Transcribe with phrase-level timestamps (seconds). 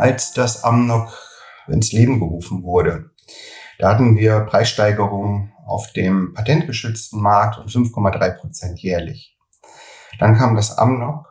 [0.00, 1.12] als das Amnok
[1.68, 3.10] ins Leben gerufen wurde.
[3.78, 9.36] Da hatten wir Preissteigerungen auf dem patentgeschützten Markt um 5,3 Prozent jährlich.
[10.18, 11.26] Dann kam das Amnok,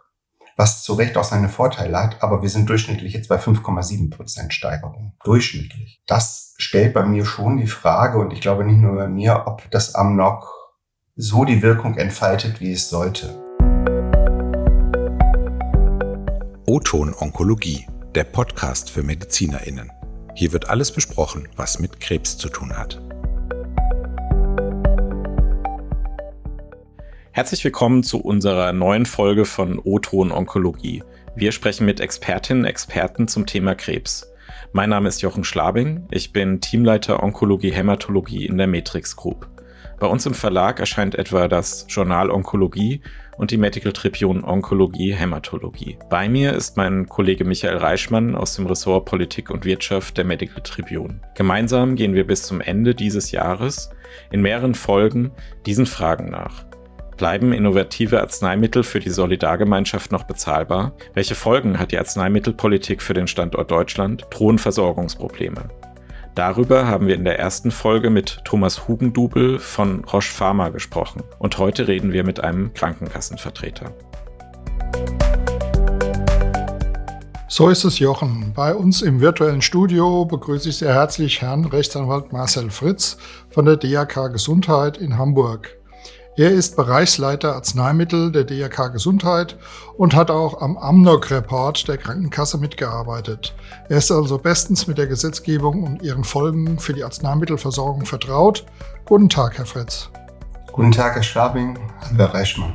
[0.56, 4.54] was zu Recht auch seine Vorteile hat, aber wir sind durchschnittlich jetzt bei 5,7 Prozent
[4.54, 5.14] Steigerung.
[5.24, 6.02] Durchschnittlich.
[6.06, 9.70] Das stellt bei mir schon die Frage, und ich glaube nicht nur bei mir, ob
[9.72, 10.48] das Amnok
[11.16, 13.44] so die Wirkung entfaltet, wie es sollte.
[16.68, 19.92] O-Ton Onkologie, der Podcast für MedizinerInnen.
[20.34, 23.00] Hier wird alles besprochen, was mit Krebs zu tun hat.
[27.32, 31.04] Herzlich willkommen zu unserer neuen Folge von O-Ton Onkologie.
[31.36, 34.28] Wir sprechen mit Expertinnen und Experten zum Thema Krebs.
[34.74, 39.48] Mein Name ist Jochen Schlabing, ich bin Teamleiter Onkologie Hämatologie in der Matrix Group.
[40.00, 43.02] Bei uns im Verlag erscheint etwa das Journal Onkologie
[43.40, 45.98] und die Medical Tribune Onkologie Hämatologie.
[46.10, 50.62] Bei mir ist mein Kollege Michael Reichmann aus dem Ressort Politik und Wirtschaft der Medical
[50.62, 51.22] Tribune.
[51.36, 53.90] Gemeinsam gehen wir bis zum Ende dieses Jahres
[54.32, 55.32] in mehreren Folgen
[55.66, 56.66] diesen Fragen nach.
[57.16, 60.96] Bleiben innovative Arzneimittel für die Solidargemeinschaft noch bezahlbar?
[61.14, 64.26] Welche Folgen hat die Arzneimittelpolitik für den Standort Deutschland?
[64.32, 65.70] Drohen Versorgungsprobleme?
[66.36, 71.58] Darüber haben wir in der ersten Folge mit Thomas Hugendubel von Roche Pharma gesprochen und
[71.58, 73.92] heute reden wir mit einem Krankenkassenvertreter.
[77.52, 78.54] So ist es, Jochen.
[78.56, 83.18] Bei uns im virtuellen Studio begrüße ich sehr herzlich Herrn Rechtsanwalt Marcel Fritz
[83.50, 85.79] von der DRK Gesundheit in Hamburg.
[86.38, 89.58] Er ist Bereichsleiter Arzneimittel der DRK Gesundheit
[89.98, 93.56] und hat auch am Amnok-Report der Krankenkasse mitgearbeitet.
[93.90, 98.66] Er ist also bestens mit der Gesetzgebung und ihren Folgen für die Arzneimittelversorgung vertraut.
[99.06, 100.10] Guten Tag, Herr Fritz.
[100.72, 101.78] Guten Tag, Herr Schlabing,
[102.16, 102.74] Herr Reichmann.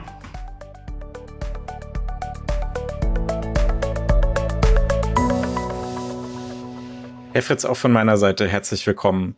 [7.32, 9.36] Herr Fritz, auch von meiner Seite herzlich willkommen.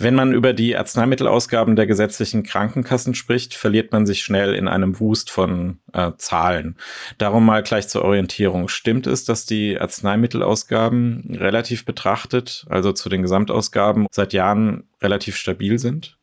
[0.00, 5.00] Wenn man über die Arzneimittelausgaben der gesetzlichen Krankenkassen spricht, verliert man sich schnell in einem
[5.00, 6.76] Wust von äh, Zahlen.
[7.18, 8.68] Darum mal gleich zur Orientierung.
[8.68, 15.80] Stimmt es, dass die Arzneimittelausgaben relativ betrachtet, also zu den Gesamtausgaben, seit Jahren relativ stabil
[15.80, 16.16] sind?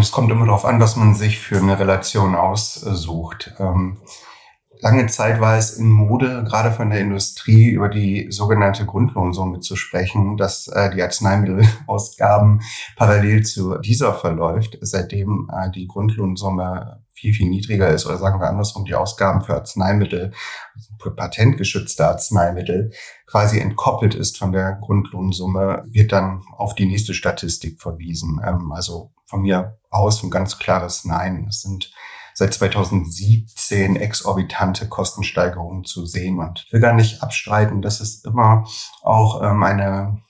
[0.00, 3.54] Es kommt immer darauf an, was man sich für eine Relation aussucht.
[3.60, 3.98] Ähm
[4.82, 9.76] Lange Zeit war es in Mode, gerade von der Industrie, über die sogenannte Grundlohnsumme zu
[9.76, 12.62] sprechen, dass äh, die Arzneimittelausgaben
[12.96, 18.48] parallel zu dieser verläuft, seitdem äh, die Grundlohnsumme viel, viel niedriger ist oder sagen wir
[18.48, 20.32] andersrum, die Ausgaben für Arzneimittel,
[21.00, 22.90] für patentgeschützte Arzneimittel
[23.26, 28.40] quasi entkoppelt ist von der Grundlohnsumme, wird dann auf die nächste Statistik verwiesen.
[28.44, 31.46] Ähm, also von mir aus ein ganz klares Nein.
[31.48, 31.92] Es sind
[32.42, 36.40] seit 2017 exorbitante Kostensteigerungen zu sehen.
[36.40, 38.66] Und ich will gar nicht abstreiten, dass es immer
[39.02, 40.20] auch ähm, eine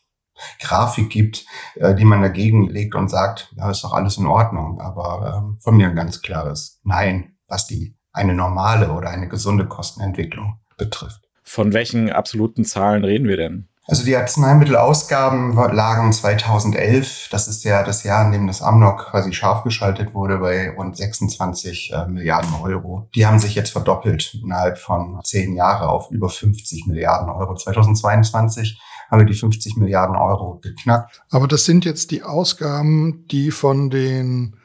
[0.61, 1.47] Grafik gibt,
[1.77, 4.81] äh, die man dagegen legt und sagt, ja, ist doch alles in Ordnung.
[4.81, 9.67] Aber ähm, von mir ein ganz klares Nein, was die eine normale oder eine gesunde
[9.67, 11.23] Kostenentwicklung betrifft.
[11.43, 13.69] Von welchen absoluten Zahlen reden wir denn?
[13.93, 19.35] Also die Arzneimittelausgaben lagen 2011, das ist ja das Jahr, in dem das Amnok quasi
[19.35, 23.11] scharf geschaltet wurde, bei rund 26 äh, Milliarden Euro.
[23.15, 27.55] Die haben sich jetzt verdoppelt innerhalb von zehn Jahren auf über 50 Milliarden Euro.
[27.55, 28.81] 2022
[29.11, 31.21] haben wir die 50 Milliarden Euro geknackt.
[31.29, 34.57] Aber das sind jetzt die Ausgaben, die von den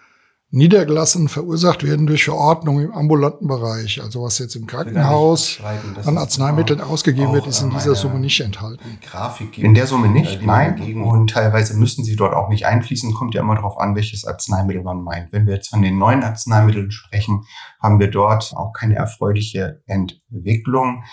[0.50, 4.02] niedergelassen verursacht werden durch Verordnung im ambulanten Bereich.
[4.02, 5.60] Also was jetzt im Krankenhaus
[6.06, 9.00] an Arzneimitteln ausgegeben wird, ist in dieser Summe nicht enthalten.
[9.02, 11.02] Grafik in der Summe nicht, nein.
[11.02, 13.14] Und teilweise müssen sie dort auch nicht einfließen.
[13.14, 15.34] Kommt ja immer darauf an, welches Arzneimittel man meint.
[15.34, 17.44] Wenn wir jetzt von den neuen Arzneimitteln sprechen,
[17.82, 21.04] haben wir dort auch keine erfreuliche Entwicklung.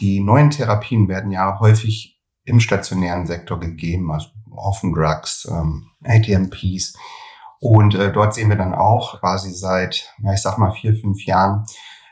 [0.00, 6.94] Die neuen Therapien werden ja häufig im stationären Sektor gegeben, also Orphan Drugs, ähm, ATMPs.
[7.60, 11.24] Und äh, dort sehen wir dann auch quasi seit, ja, ich sag mal, vier, fünf
[11.26, 11.66] Jahren,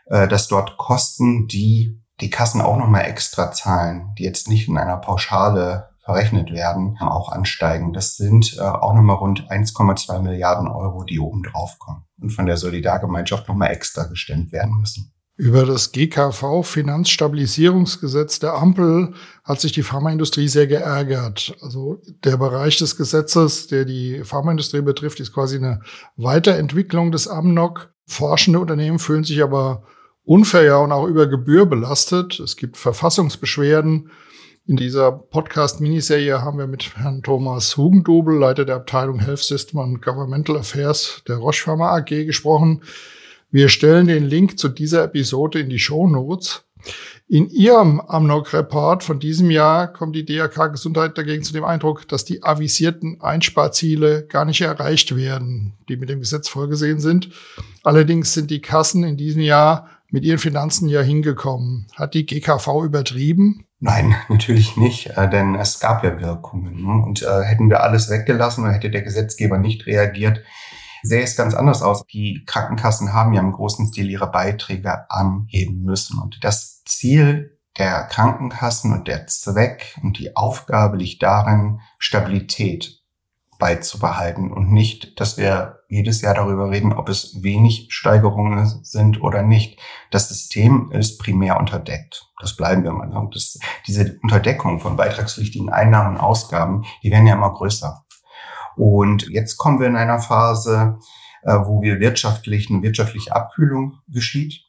[0.07, 4.77] äh, dass dort Kosten, die die Kassen auch nochmal extra zahlen, die jetzt nicht in
[4.77, 7.93] einer Pauschale verrechnet werden, auch ansteigen.
[7.93, 12.47] Das sind äh, auch nochmal rund 1,2 Milliarden Euro, die oben drauf kommen und von
[12.47, 15.13] der Solidargemeinschaft nochmal extra gestemmt werden müssen.
[15.39, 19.15] Über das GKV Finanzstabilisierungsgesetz der Ampel
[19.45, 21.57] hat sich die Pharmaindustrie sehr geärgert.
[21.61, 25.81] Also der Bereich des Gesetzes, der die Pharmaindustrie betrifft, ist quasi eine
[26.17, 27.89] Weiterentwicklung des AMNOG.
[28.05, 29.85] Forschende Unternehmen fühlen sich aber
[30.25, 32.41] unfair und auch über Gebühr belastet.
[32.41, 34.11] Es gibt Verfassungsbeschwerden.
[34.67, 40.03] In dieser Podcast-Miniserie haben wir mit Herrn Thomas Hugendubel, Leiter der Abteilung Health System and
[40.03, 42.83] Governmental Affairs der Roche Pharma AG gesprochen.
[43.51, 46.65] Wir stellen den Link zu dieser Episode in die Show Notes.
[47.29, 52.27] In ihrem Amnok-Report von diesem Jahr kommt die DRK Gesundheit dagegen zu dem Eindruck, dass
[52.27, 57.31] die avisierten Einsparziele gar nicht erreicht werden, die mit dem Gesetz vorgesehen sind.
[57.85, 61.87] Allerdings sind die Kassen in diesem Jahr mit ihren Finanzen ja hingekommen.
[61.95, 63.65] Hat die GKV übertrieben?
[63.81, 66.83] Nein, natürlich nicht, äh, denn es gab ja Wirkungen.
[66.83, 67.03] Ne?
[67.03, 70.43] Und äh, hätten wir alles weggelassen oder hätte der Gesetzgeber nicht reagiert,
[71.03, 72.05] sähe es ganz anders aus.
[72.07, 76.19] Die Krankenkassen haben ja im großen Stil ihre Beiträge anheben müssen.
[76.19, 82.99] Und das Ziel der Krankenkassen und der Zweck und die Aufgabe liegt darin, Stabilität
[83.59, 89.43] beizubehalten und nicht, dass wir jedes Jahr darüber reden, ob es wenig Steigerungen sind oder
[89.43, 89.81] nicht.
[90.11, 92.27] Das System ist primär unterdeckt.
[92.41, 93.11] Das bleiben wir mal.
[93.33, 98.05] Das, diese Unterdeckung von beitragspflichtigen Einnahmen und Ausgaben, die werden ja immer größer.
[98.79, 100.99] Und jetzt kommen wir in einer Phase,
[101.43, 104.63] äh, wo wir wirtschaftlich, eine wirtschaftliche Abkühlung geschieht.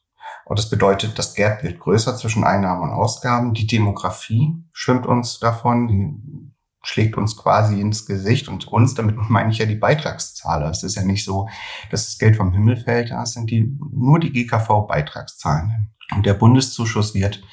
[0.45, 3.53] Und das bedeutet, das Gap wird größer zwischen Einnahmen und Ausgaben.
[3.53, 6.49] Die Demografie schwimmt uns davon, die
[6.81, 10.69] schlägt uns quasi ins Gesicht und uns, damit meine ich ja die Beitragszahler.
[10.69, 11.47] Es ist ja nicht so,
[11.91, 15.91] dass das Geld vom Himmel fällt, das sind die, nur die GKV-Beitragszahlen.
[16.15, 17.43] Und der Bundeszuschuss wird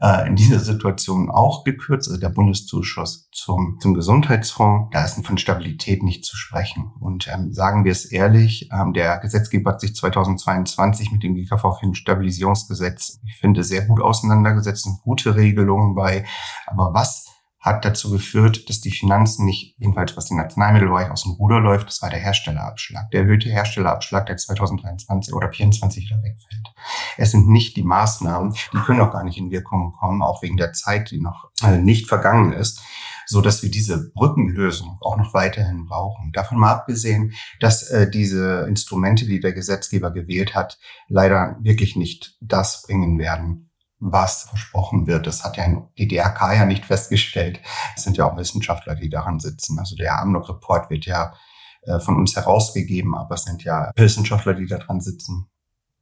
[0.00, 4.90] äh, in dieser Situation auch gekürzt, also der Bundeszuschuss zum, zum Gesundheitsfonds.
[4.92, 6.92] Da ist von Stabilität nicht zu sprechen.
[7.00, 11.78] Und ähm, sagen wir es ehrlich, ähm, der Gesetzgeber hat sich 2022 mit dem GKV
[11.78, 16.24] für ein Stabilisierungsgesetz, ich finde, sehr gut auseinandergesetzt und gute Regelungen bei.
[16.66, 17.33] Aber was
[17.64, 21.88] hat dazu geführt, dass die Finanzen nicht, jedenfalls was den Arzneimittelbereich aus dem Ruder läuft,
[21.88, 23.10] das war der Herstellerabschlag.
[23.10, 26.74] Der erhöhte Herstellerabschlag, der 2023 oder 2024 wieder wegfällt.
[27.16, 30.58] Es sind nicht die Maßnahmen, die können auch gar nicht in Wirkung kommen, auch wegen
[30.58, 32.82] der Zeit, die noch äh, nicht vergangen ist,
[33.24, 36.32] so dass wir diese Brückenlösung auch noch weiterhin brauchen.
[36.32, 40.78] Davon mal abgesehen, dass äh, diese Instrumente, die der Gesetzgeber gewählt hat,
[41.08, 45.26] leider wirklich nicht das bringen werden, was versprochen wird.
[45.26, 45.64] Das hat ja
[45.96, 47.60] die DRK ja nicht festgestellt.
[47.96, 49.78] Es sind ja auch Wissenschaftler, die daran sitzen.
[49.78, 51.34] Also der Amnok-Report wird ja
[51.82, 55.48] äh, von uns herausgegeben, aber es sind ja Wissenschaftler, die daran sitzen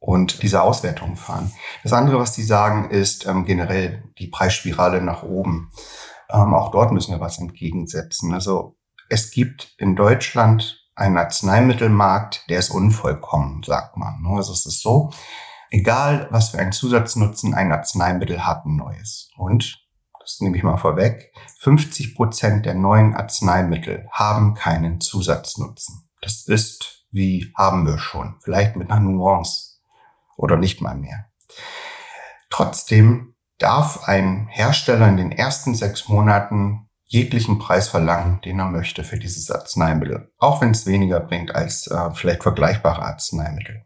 [0.03, 1.53] und diese Auswertungen fahren.
[1.85, 5.71] Das andere, was die sagen, ist ähm, generell die Preisspirale nach oben.
[6.29, 8.35] Ähm, auch dort müssen wir was entgegensetzen.
[8.35, 8.77] Also
[9.09, 14.25] es gibt in Deutschland einen Arzneimittelmarkt, der ist unvollkommen, sagt man.
[14.27, 15.11] Also es ist so,
[15.73, 19.31] egal was für einen Zusatznutzen ein Arzneimittel hat, ein neues.
[19.37, 19.81] Und,
[20.21, 26.09] das nehme ich mal vorweg, 50 Prozent der neuen Arzneimittel haben keinen Zusatznutzen.
[26.21, 29.79] Das ist wie haben wir schon, vielleicht mit einer Nuance
[30.37, 31.27] oder nicht mal mehr.
[32.49, 39.05] Trotzdem darf ein Hersteller in den ersten sechs Monaten jeglichen Preis verlangen, den er möchte
[39.05, 43.85] für dieses Arzneimittel, auch wenn es weniger bringt als äh, vielleicht vergleichbare Arzneimittel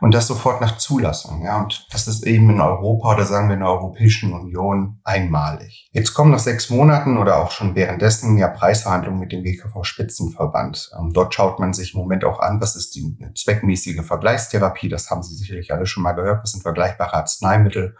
[0.00, 1.42] und das sofort nach Zulassung.
[1.42, 5.88] Ja, und das ist eben in Europa oder sagen wir in der Europäischen Union einmalig.
[5.92, 10.90] Jetzt kommen nach sechs Monaten oder auch schon währenddessen ja Preisverhandlungen mit dem GKV-Spitzenverband.
[10.98, 14.88] Ähm, dort schaut man sich im Moment auch an, was ist die zweckmäßige Vergleichstherapie.
[14.88, 16.42] Das haben Sie sicherlich alle schon mal gehört.
[16.42, 17.96] Was sind vergleichbare Arzneimittel?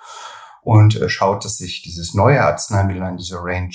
[0.62, 3.74] Und äh, schaut, dass sich dieses neue Arzneimittel an dieser Range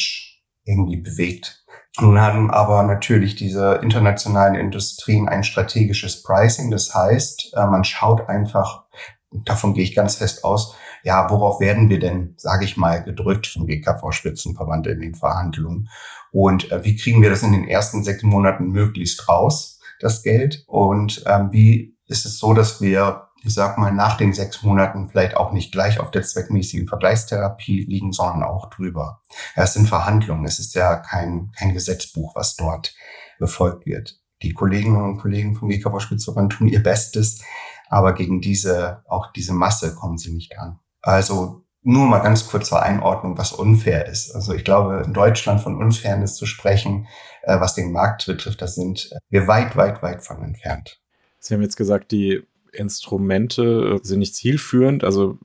[0.65, 1.62] irgendwie bewegt.
[1.99, 6.71] Nun haben aber natürlich diese internationalen Industrien ein strategisches Pricing.
[6.71, 8.85] Das heißt, äh, man schaut einfach,
[9.31, 13.45] davon gehe ich ganz fest aus, ja, worauf werden wir denn, sage ich mal, gedrückt
[13.45, 15.89] vom GKV-Spitzenverband in den Verhandlungen?
[16.31, 20.63] Und äh, wie kriegen wir das in den ersten sechs Monaten möglichst raus, das Geld?
[20.65, 25.09] Und ähm, wie ist es so, dass wir ich sag mal, nach den sechs Monaten
[25.09, 29.21] vielleicht auch nicht gleich auf der zweckmäßigen Vergleichstherapie liegen, sondern auch drüber.
[29.55, 30.45] Es sind Verhandlungen.
[30.45, 32.95] Es ist ja kein, kein Gesetzbuch, was dort
[33.39, 34.19] befolgt wird.
[34.41, 37.41] Die Kolleginnen und Kollegen vom GKV Spitzverband tun ihr Bestes,
[37.89, 40.79] aber gegen diese, auch diese Masse kommen sie nicht an.
[41.01, 44.33] Also nur mal ganz kurz zur Einordnung, was unfair ist.
[44.33, 47.07] Also ich glaube, in Deutschland von Unfairness zu sprechen,
[47.41, 51.01] äh, was den Markt betrifft, da sind wir weit, weit, weit von entfernt.
[51.39, 55.03] Sie haben jetzt gesagt, die Instrumente sind nicht zielführend?
[55.03, 55.37] Also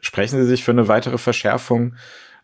[0.00, 1.94] sprechen Sie sich für eine weitere Verschärfung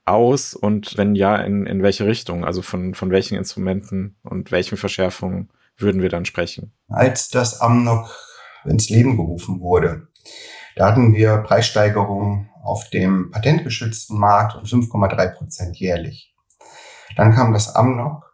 [0.05, 2.45] aus und wenn ja, in, in welche Richtung?
[2.45, 6.73] Also von, von welchen Instrumenten und welchen Verschärfungen würden wir dann sprechen?
[6.89, 8.11] Als das Amnok
[8.65, 10.09] ins Leben gerufen wurde,
[10.77, 16.35] da hatten wir Preissteigerungen auf dem patentgeschützten Markt um 5,3 Prozent jährlich.
[17.17, 18.34] Dann kam das Amnok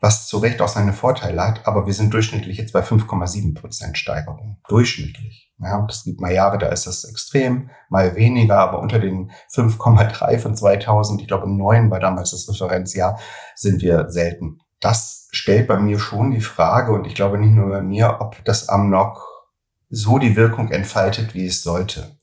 [0.00, 3.98] was zu Recht auch seine Vorteile hat, aber wir sind durchschnittlich jetzt bei 5,7 Prozent
[3.98, 4.58] Steigerung.
[4.68, 5.52] Durchschnittlich.
[5.58, 10.38] Ja, das gibt mal Jahre, da ist das extrem, mal weniger, aber unter den 5,3
[10.38, 13.18] von 2000, ich glaube 9 war damals das Referenzjahr,
[13.54, 14.60] sind wir selten.
[14.80, 18.42] Das stellt bei mir schon die Frage, und ich glaube nicht nur bei mir, ob
[18.46, 19.26] das Amnok
[19.90, 22.16] so die Wirkung entfaltet, wie es sollte.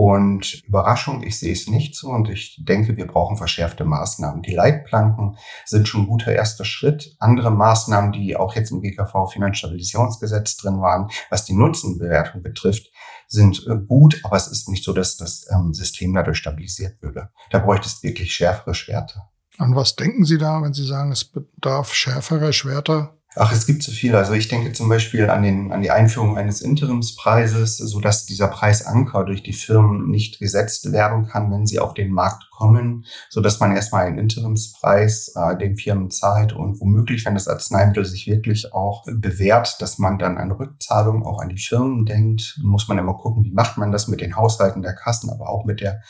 [0.00, 4.42] Und Überraschung, ich sehe es nicht so und ich denke, wir brauchen verschärfte Maßnahmen.
[4.42, 7.16] Die Leitplanken sind schon ein guter erster Schritt.
[7.18, 12.92] Andere Maßnahmen, die auch jetzt im GKV Finanzstabilisierungsgesetz drin waren, was die Nutzenbewertung betrifft,
[13.26, 17.30] sind äh, gut, aber es ist nicht so, dass das ähm, System dadurch stabilisiert würde.
[17.50, 19.32] Da bräuchte es wirklich schärfere Schwerter.
[19.56, 23.17] An was denken Sie da, wenn Sie sagen, es bedarf schärferer Schwerter?
[23.36, 24.16] Ach, es gibt so viel.
[24.16, 28.48] Also ich denke zum Beispiel an, den, an die Einführung eines Interimspreises, so dass dieser
[28.48, 33.42] Preisanker durch die Firmen nicht gesetzt werden kann, wenn sie auf den Markt kommen, so
[33.42, 38.26] dass man erstmal einen Interimspreis äh, den Firmen zahlt und womöglich, wenn das Arzneimittel sich
[38.26, 42.58] wirklich auch bewährt, dass man dann an Rückzahlung auch an die Firmen denkt.
[42.62, 45.64] Muss man immer gucken, wie macht man das mit den Haushalten der Kassen, aber auch
[45.64, 46.00] mit der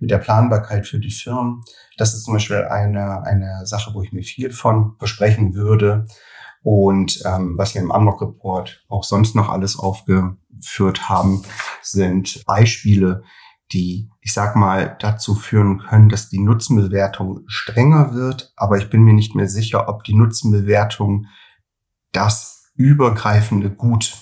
[0.00, 1.62] mit der Planbarkeit für die Firmen.
[1.96, 6.06] Das ist zum Beispiel eine, eine Sache, wo ich mir viel von versprechen würde.
[6.62, 11.42] Und ähm, was wir im Unlock Report auch sonst noch alles aufgeführt haben,
[11.82, 13.24] sind Beispiele,
[13.72, 18.52] die, ich sag mal, dazu führen können, dass die Nutzenbewertung strenger wird.
[18.56, 21.26] Aber ich bin mir nicht mehr sicher, ob die Nutzenbewertung
[22.12, 24.21] das übergreifende Gut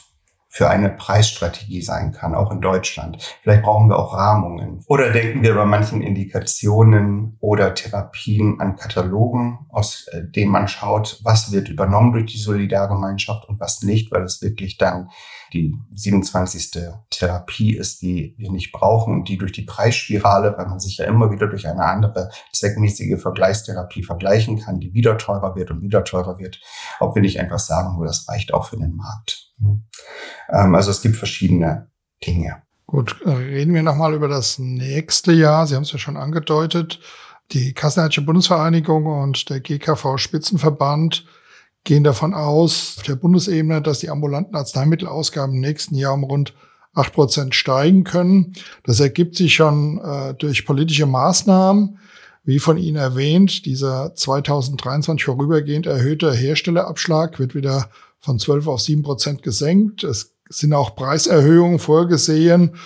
[0.52, 3.37] für eine Preisstrategie sein kann, auch in Deutschland.
[3.42, 4.83] Vielleicht brauchen wir auch Rahmungen.
[4.88, 11.21] Oder denken wir bei manchen Indikationen oder Therapien an Katalogen, aus äh, denen man schaut,
[11.23, 15.11] was wird übernommen durch die Solidargemeinschaft und was nicht, weil es wirklich dann
[15.52, 16.83] die 27.
[17.11, 21.04] Therapie ist, die wir nicht brauchen und die durch die Preisspirale, weil man sich ja
[21.04, 26.02] immer wieder durch eine andere zweckmäßige Vergleichstherapie vergleichen kann, die wieder teurer wird und wieder
[26.02, 26.61] teurer wird,
[26.99, 29.50] ob wir nicht einfach sagen, wo das reicht auch für den Markt.
[29.62, 31.88] Ähm, also es gibt verschiedene
[32.26, 32.62] Dinge.
[32.87, 35.67] Gut, reden wir nochmal über das nächste Jahr.
[35.67, 37.00] Sie haben es ja schon angedeutet.
[37.52, 41.25] Die Kassenärztliche Bundesvereinigung und der GKV Spitzenverband
[41.85, 46.55] gehen davon aus, auf der Bundesebene, dass die ambulanten Arzneimittelausgaben im nächsten Jahr um rund
[46.93, 48.55] acht Prozent steigen können.
[48.85, 51.99] Das ergibt sich schon äh, durch politische Maßnahmen.
[52.43, 57.90] Wie von Ihnen erwähnt, dieser 2023 vorübergehend erhöhte Herstellerabschlag wird wieder
[58.21, 60.05] von 12 auf 7 Prozent gesenkt.
[60.05, 62.77] Es sind auch Preiserhöhungen vorgesehen,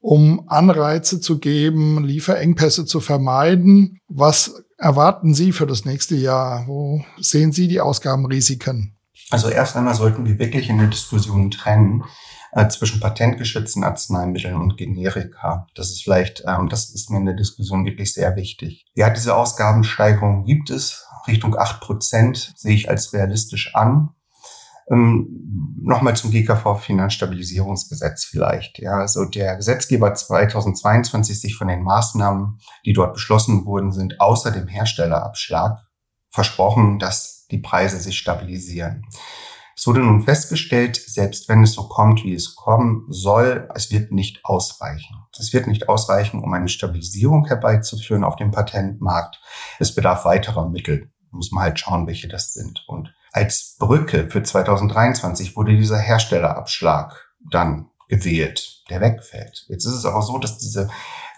[0.00, 3.98] um Anreize zu geben, Lieferengpässe zu vermeiden.
[4.08, 6.64] Was erwarten Sie für das nächste Jahr?
[6.66, 8.96] Wo sehen Sie die Ausgabenrisiken?
[9.30, 12.04] Also erst einmal sollten wir wirklich in der Diskussion trennen
[12.52, 15.66] äh, zwischen patentgeschützten Arzneimitteln und Generika.
[15.74, 18.84] Das ist vielleicht, ähm, das ist mir in der Diskussion wirklich sehr wichtig.
[18.94, 21.06] Ja, diese Ausgabensteigerung gibt es.
[21.26, 24.10] Richtung acht Prozent sehe ich als realistisch an.
[24.90, 25.42] Ähm,
[25.84, 28.78] Nochmal zum GKV Finanzstabilisierungsgesetz vielleicht.
[28.78, 34.52] Ja, also der Gesetzgeber 2022 sich von den Maßnahmen, die dort beschlossen wurden, sind außer
[34.52, 35.84] dem Herstellerabschlag
[36.30, 39.04] versprochen, dass die Preise sich stabilisieren.
[39.76, 44.12] Es wurde nun festgestellt, selbst wenn es so kommt, wie es kommen soll, es wird
[44.12, 45.16] nicht ausreichen.
[45.36, 49.40] Es wird nicht ausreichen, um eine Stabilisierung herbeizuführen auf dem Patentmarkt.
[49.80, 51.10] Es bedarf weiterer Mittel.
[51.30, 52.84] Muss man halt schauen, welche das sind.
[52.86, 59.64] Und als Brücke für 2023 wurde dieser Herstellerabschlag dann gewählt, der wegfällt.
[59.68, 60.88] Jetzt ist es aber so, dass diese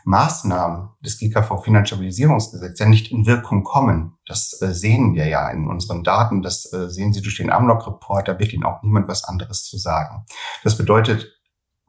[0.05, 4.19] Maßnahmen des GKV Finanzstabilisierungsgesetzes ja nicht in Wirkung kommen.
[4.27, 6.43] Das äh, sehen wir ja in unseren Daten.
[6.43, 8.29] Das äh, sehen Sie durch den Amlog-Report.
[8.29, 10.27] Da wird Ihnen auch niemand was anderes zu sagen.
[10.63, 11.34] Das bedeutet,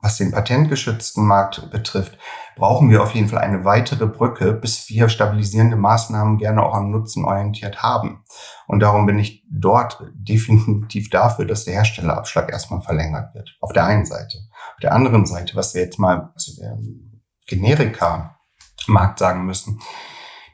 [0.01, 2.17] was den patentgeschützten Markt betrifft,
[2.55, 6.91] brauchen wir auf jeden Fall eine weitere Brücke, bis wir stabilisierende Maßnahmen gerne auch am
[6.91, 8.23] Nutzen orientiert haben.
[8.67, 13.57] Und darum bin ich dort definitiv dafür, dass der Herstellerabschlag erstmal verlängert wird.
[13.61, 14.37] Auf der einen Seite.
[14.73, 19.79] Auf der anderen Seite, was wir jetzt mal zu dem Generika-Markt sagen müssen,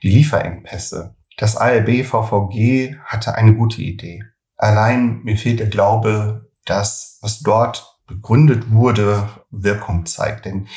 [0.03, 1.15] die Lieferengpässe.
[1.38, 4.24] Das ALB VVG hatte eine gute Idee.
[4.57, 10.46] Allein mir fehlt der Glaube, dass was dort begründet wurde, Wirkung zeigt.
[10.46, 10.68] Denn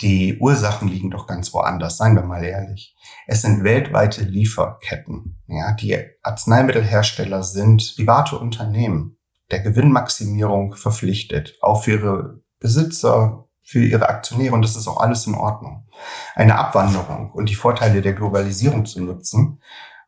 [0.00, 2.96] die Ursachen liegen doch ganz woanders, seien wir mal ehrlich.
[3.26, 5.42] Es sind weltweite Lieferketten.
[5.46, 9.18] Ja, die Arzneimittelhersteller sind private Unternehmen
[9.50, 15.26] der Gewinnmaximierung verpflichtet, auch für ihre Besitzer, für ihre Aktionäre und das ist auch alles
[15.26, 15.86] in Ordnung.
[16.34, 19.60] Eine Abwanderung und die Vorteile der Globalisierung zu nutzen,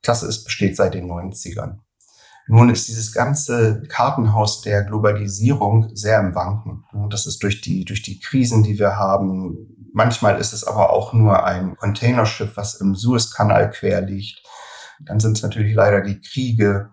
[0.03, 1.79] das ist, besteht seit den 90ern.
[2.47, 6.85] Nun ist dieses ganze Kartenhaus der Globalisierung sehr im Wanken.
[7.09, 9.89] Das ist durch die, durch die Krisen, die wir haben.
[9.95, 14.43] Manchmal ist es aber auch nur ein Containerschiff, was im Suezkanal quer liegt.
[15.01, 16.91] Dann sind es natürlich leider die Kriege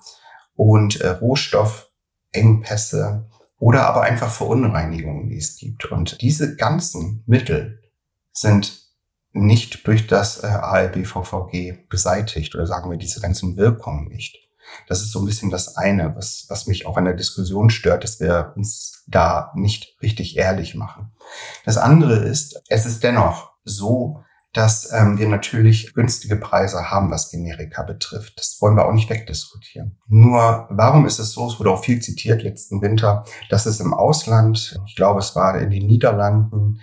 [0.56, 5.92] und äh, Rohstoffengpässe oder aber einfach Verunreinigungen, die es gibt.
[5.92, 7.82] Und diese ganzen Mittel
[8.32, 8.80] sind
[9.34, 14.41] nicht durch das äh, ALBVVG beseitigt oder sagen wir diese ganzen Wirkungen nicht.
[14.88, 18.04] Das ist so ein bisschen das eine, was, was mich auch an der Diskussion stört,
[18.04, 21.12] dass wir uns da nicht richtig ehrlich machen.
[21.66, 24.24] Das andere ist, es ist dennoch so,
[24.54, 28.38] dass ähm, wir natürlich günstige Preise haben, was Generika betrifft.
[28.38, 29.98] Das wollen wir auch nicht wegdiskutieren.
[30.08, 33.94] Nur, warum ist es so, es wurde auch viel zitiert letzten Winter, dass es im
[33.94, 36.82] Ausland, ich glaube, es war in den Niederlanden,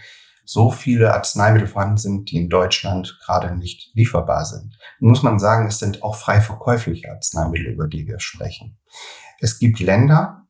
[0.50, 4.78] so viele Arzneimittel vorhanden sind, die in Deutschland gerade nicht lieferbar sind.
[4.98, 8.78] Muss man sagen, es sind auch frei verkäufliche Arzneimittel, über die wir sprechen.
[9.40, 10.46] Es gibt Länder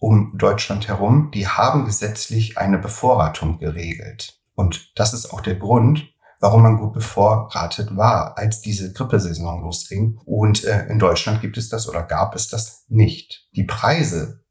[0.00, 4.40] um Deutschland herum, die haben gesetzlich eine Bevorratung geregelt.
[4.54, 6.08] Und das ist auch der Grund,
[6.40, 10.18] warum man gut bevorratet war, als diese Grippesaison losging.
[10.24, 13.46] Und äh, in Deutschland gibt es das oder gab es das nicht.
[13.54, 14.45] Die Preise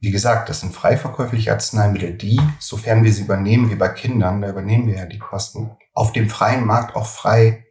[0.00, 4.40] wie gesagt, das sind frei verkäufliche Arzneimittel, die, sofern wir sie übernehmen, wie bei Kindern,
[4.40, 7.66] da übernehmen wir ja die Kosten, auf dem freien Markt auch frei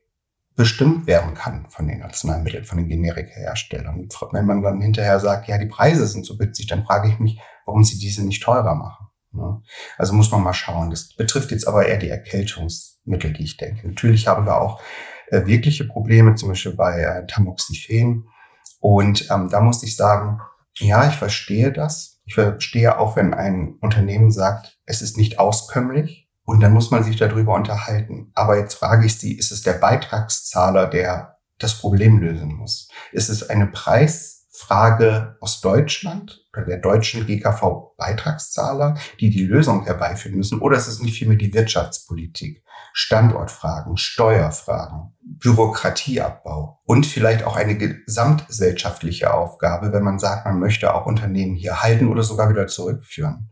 [0.55, 4.09] bestimmt werden kann von den Arzneimitteln, von den Generikaherstellern.
[4.31, 7.39] Wenn man dann hinterher sagt, ja, die Preise sind so günstig, dann frage ich mich,
[7.65, 9.07] warum sie diese nicht teurer machen.
[9.31, 9.61] Ne?
[9.97, 10.89] Also muss man mal schauen.
[10.89, 13.87] Das betrifft jetzt aber eher die Erkältungsmittel, die ich denke.
[13.87, 14.81] Natürlich haben wir auch
[15.27, 18.27] äh, wirkliche Probleme, zum Beispiel bei äh, Tamoxifen.
[18.79, 20.41] Und ähm, da muss ich sagen,
[20.77, 22.18] ja, ich verstehe das.
[22.29, 27.03] Ich verstehe auch, wenn ein Unternehmen sagt, es ist nicht auskömmlich und dann muss man
[27.03, 28.29] sich darüber unterhalten.
[28.35, 32.87] Aber jetzt frage ich Sie, ist es der Beitragszahler, der das Problem lösen muss?
[33.11, 34.38] Ist es eine Preisfrage
[35.39, 40.59] aus Deutschland oder der deutschen GKV-Beitragszahler, die die Lösung herbeiführen müssen?
[40.59, 42.63] Oder ist es nicht vielmehr die Wirtschaftspolitik?
[42.93, 51.05] Standortfragen, Steuerfragen, Bürokratieabbau und vielleicht auch eine gesamtgesellschaftliche Aufgabe, wenn man sagt, man möchte auch
[51.05, 53.51] Unternehmen hier halten oder sogar wieder zurückführen.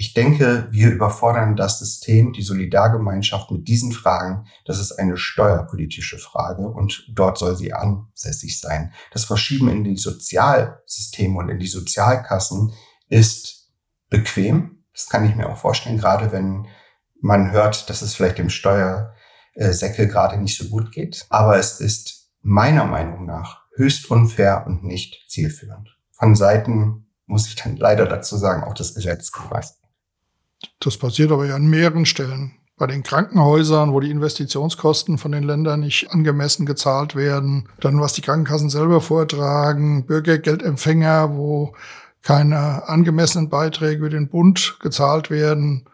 [0.00, 4.46] Ich denke, wir überfordern das System, die Solidargemeinschaft mit diesen Fragen.
[4.64, 8.92] Das ist eine steuerpolitische Frage und dort soll sie ansässig sein.
[9.10, 12.72] Das Verschieben in die Sozialsysteme und in die Sozialkassen
[13.08, 13.72] ist
[14.08, 14.84] bequem.
[14.92, 16.68] Das kann ich mir auch vorstellen, gerade wenn
[17.20, 21.26] man hört, dass es vielleicht dem Steuersäckel gerade nicht so gut geht.
[21.28, 25.98] Aber es ist meiner Meinung nach höchst unfair und nicht zielführend.
[26.12, 29.80] Von Seiten muss ich dann leider dazu sagen, auch das Gesetzgebers.
[30.80, 32.52] Das passiert aber ja an mehreren Stellen.
[32.76, 37.68] Bei den Krankenhäusern, wo die Investitionskosten von den Ländern nicht angemessen gezahlt werden.
[37.80, 40.06] Dann, was die Krankenkassen selber vortragen.
[40.06, 41.74] Bürgergeldempfänger, wo
[42.22, 45.88] keine angemessenen Beiträge über den Bund gezahlt werden.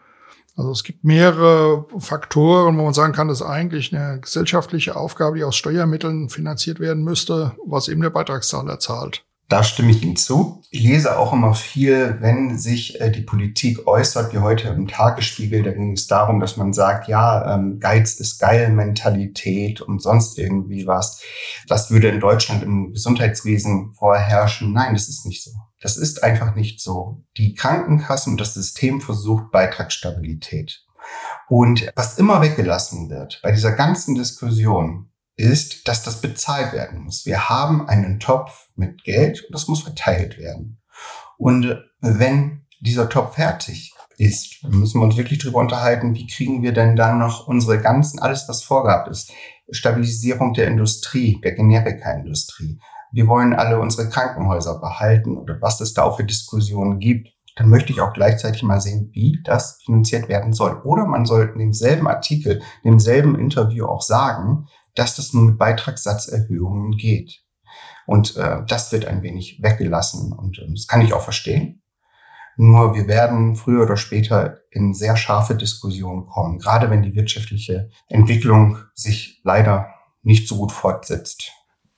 [0.57, 5.37] Also es gibt mehrere Faktoren, wo man sagen kann, das ist eigentlich eine gesellschaftliche Aufgabe,
[5.37, 9.25] die aus Steuermitteln finanziert werden müsste, was eben der Beitragszahler zahlt.
[9.47, 10.63] Da stimme ich Ihnen zu.
[10.71, 15.61] Ich lese auch immer viel, wenn sich äh, die Politik äußert, wie heute im Tagesspiegel,
[15.61, 20.39] da ging es darum, dass man sagt, ja, ähm, Geiz ist geil, Mentalität und sonst
[20.39, 21.21] irgendwie was.
[21.67, 24.73] Das würde in Deutschland im Gesundheitswesen vorherrschen.
[24.73, 25.51] Nein, das ist nicht so.
[25.79, 27.23] Das ist einfach nicht so.
[27.37, 30.83] Die Krankenkassen und das System versucht Beitragsstabilität.
[31.47, 37.25] Und was immer weggelassen wird bei dieser ganzen Diskussion, ist, dass das bezahlt werden muss.
[37.25, 40.81] Wir haben einen Topf mit Geld und das muss verteilt werden.
[41.37, 46.71] Und wenn dieser Topf fertig ist, müssen wir uns wirklich darüber unterhalten, wie kriegen wir
[46.71, 49.31] denn dann noch unsere ganzen, alles was vorgehabt ist,
[49.69, 52.79] Stabilisierung der Industrie, der Generika-Industrie,
[53.11, 57.69] wir wollen alle unsere Krankenhäuser behalten oder was es da auch für Diskussionen gibt, dann
[57.69, 60.81] möchte ich auch gleichzeitig mal sehen, wie das finanziert werden soll.
[60.83, 65.57] Oder man soll in demselben Artikel, in demselben Interview auch sagen, dass das nur mit
[65.57, 67.43] Beitragssatzerhöhungen geht.
[68.05, 71.81] Und äh, das wird ein wenig weggelassen und äh, das kann ich auch verstehen.
[72.57, 77.89] Nur wir werden früher oder später in sehr scharfe Diskussionen kommen, gerade wenn die wirtschaftliche
[78.07, 79.89] Entwicklung sich leider
[80.21, 81.51] nicht so gut fortsetzt.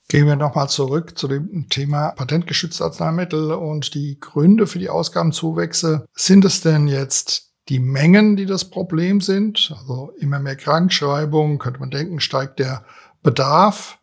[0.09, 6.05] Gehen wir nochmal zurück zu dem Thema patentgeschützte Arzneimittel und die Gründe für die Ausgabenzuwächse.
[6.13, 9.73] Sind es denn jetzt die Mengen, die das Problem sind?
[9.77, 12.85] Also immer mehr Krankschreibungen, könnte man denken, steigt der
[13.23, 13.99] Bedarf,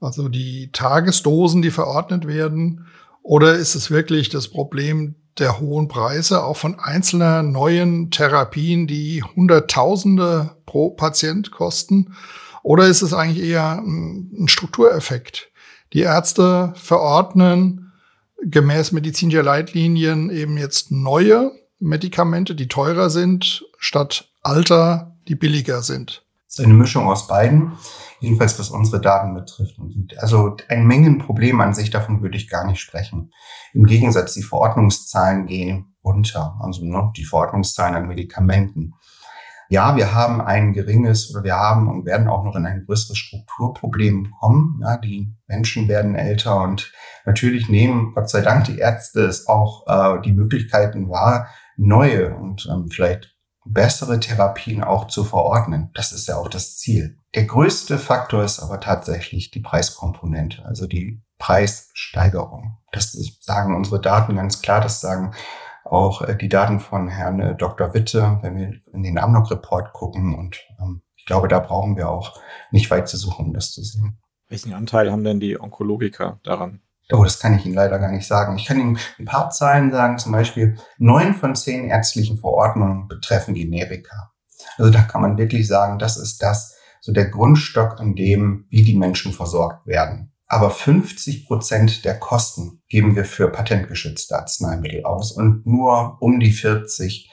[0.00, 2.86] also die Tagesdosen, die verordnet werden.
[3.22, 9.22] Oder ist es wirklich das Problem der hohen Preise, auch von einzelnen neuen Therapien, die
[9.22, 12.14] Hunderttausende pro Patient kosten?
[12.62, 15.50] Oder ist es eigentlich eher ein Struktureffekt?
[15.92, 17.92] Die Ärzte verordnen
[18.44, 26.24] gemäß medizinischer Leitlinien eben jetzt neue Medikamente, die teurer sind, statt alter, die billiger sind.
[26.46, 27.72] Das ist eine Mischung aus beiden,
[28.20, 29.76] jedenfalls was unsere Daten betrifft.
[30.18, 33.32] Also ein Mengenproblem an sich, davon würde ich gar nicht sprechen.
[33.72, 38.94] Im Gegensatz, die Verordnungszahlen gehen runter, also ne, die Verordnungszahlen an Medikamenten
[39.72, 43.16] ja, wir haben ein geringes oder wir haben und werden auch noch in ein größeres
[43.16, 44.78] Strukturproblem kommen.
[44.82, 46.92] Ja, die Menschen werden älter und
[47.24, 52.68] natürlich nehmen Gott sei Dank die Ärzte es auch äh, die Möglichkeiten wahr, neue und
[52.70, 55.90] ähm, vielleicht bessere Therapien auch zu verordnen.
[55.94, 57.18] Das ist ja auch das Ziel.
[57.34, 62.78] Der größte Faktor ist aber tatsächlich die Preiskomponente, also die Preissteigerung.
[62.92, 65.34] Das sagen unsere Daten ganz klar, das sagen
[65.84, 67.94] auch äh, die Daten von Herrn äh, Dr.
[67.94, 70.34] Witte, wenn wir in den Amnok-Report gucken.
[70.34, 73.82] Und ähm, ich glaube, da brauchen wir auch nicht weit zu suchen, um das zu
[73.82, 74.18] sehen.
[74.48, 76.80] Welchen Anteil haben denn die Onkologiker daran?
[77.12, 78.56] Oh, das kann ich Ihnen leider gar nicht sagen.
[78.56, 80.18] Ich kann Ihnen ein paar Zahlen sagen.
[80.18, 84.32] Zum Beispiel neun von zehn ärztlichen Verordnungen betreffen Generika.
[84.78, 88.82] Also da kann man wirklich sagen, das ist das, so der Grundstock, an dem, wie
[88.82, 90.32] die Menschen versorgt werden.
[90.46, 96.52] Aber 50 Prozent der Kosten geben wir für patentgeschützte Arzneimittel aus und nur um die
[96.52, 97.30] 40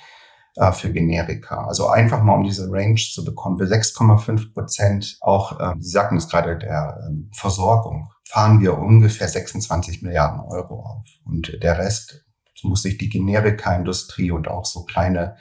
[0.55, 1.65] äh, für Generika.
[1.67, 3.57] Also einfach mal um diese Range zu bekommen.
[3.57, 9.27] Für 6,5 Prozent auch, äh, Sie sagten es gerade, der äh, Versorgung fahren wir ungefähr
[9.27, 11.07] 26 Milliarden Euro auf.
[11.25, 12.25] Und der Rest
[12.61, 15.35] muss sich die Generika-Industrie und auch so kleine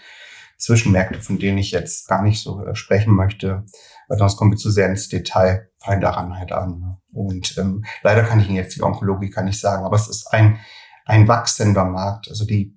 [0.56, 3.66] Zwischenmärkte, von denen ich jetzt gar nicht so äh, sprechen möchte,
[4.08, 6.80] weil sonst kommen wir zu sehr ins Detail, fallen daran halt an.
[6.80, 6.98] Ne?
[7.12, 10.58] Und ähm, leider kann ich Ihnen jetzt die Onkologika nicht sagen, aber es ist ein,
[11.04, 12.28] ein wachsender Markt.
[12.28, 12.74] Also die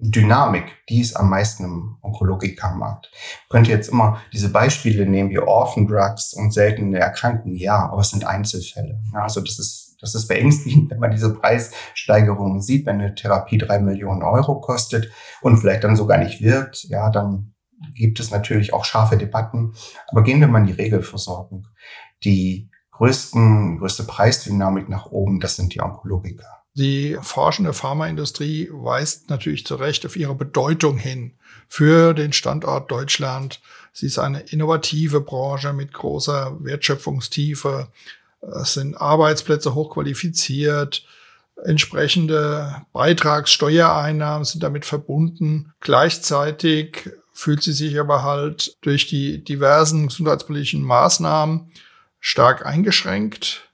[0.00, 3.10] Preisdynamik, die ist am meisten im Onkologika-Markt.
[3.48, 8.00] Könnt ihr jetzt immer diese Beispiele nehmen wie Orphan Drugs und seltene Erkrankungen, ja, aber
[8.00, 9.00] es sind Einzelfälle.
[9.12, 13.80] Also das ist das ist beängstigend, wenn man diese Preissteigerungen sieht, wenn eine Therapie drei
[13.80, 17.52] Millionen Euro kostet und vielleicht dann sogar nicht wirkt, ja, dann
[17.94, 19.74] gibt es natürlich auch scharfe Debatten.
[20.08, 21.68] Aber gehen wir mal in die Regelversorgung.
[22.24, 26.59] Die größten, größte Preisdynamik nach oben, das sind die Onkologiker.
[26.80, 31.32] Die forschende Pharmaindustrie weist natürlich zu Recht auf ihre Bedeutung hin
[31.68, 33.60] für den Standort Deutschland.
[33.92, 37.88] Sie ist eine innovative Branche mit großer Wertschöpfungstiefe.
[38.62, 41.04] Es sind Arbeitsplätze hochqualifiziert.
[41.62, 45.74] Entsprechende Beitragssteuereinnahmen sind damit verbunden.
[45.80, 51.70] Gleichzeitig fühlt sie sich aber halt durch die diversen gesundheitspolitischen Maßnahmen
[52.20, 53.69] stark eingeschränkt.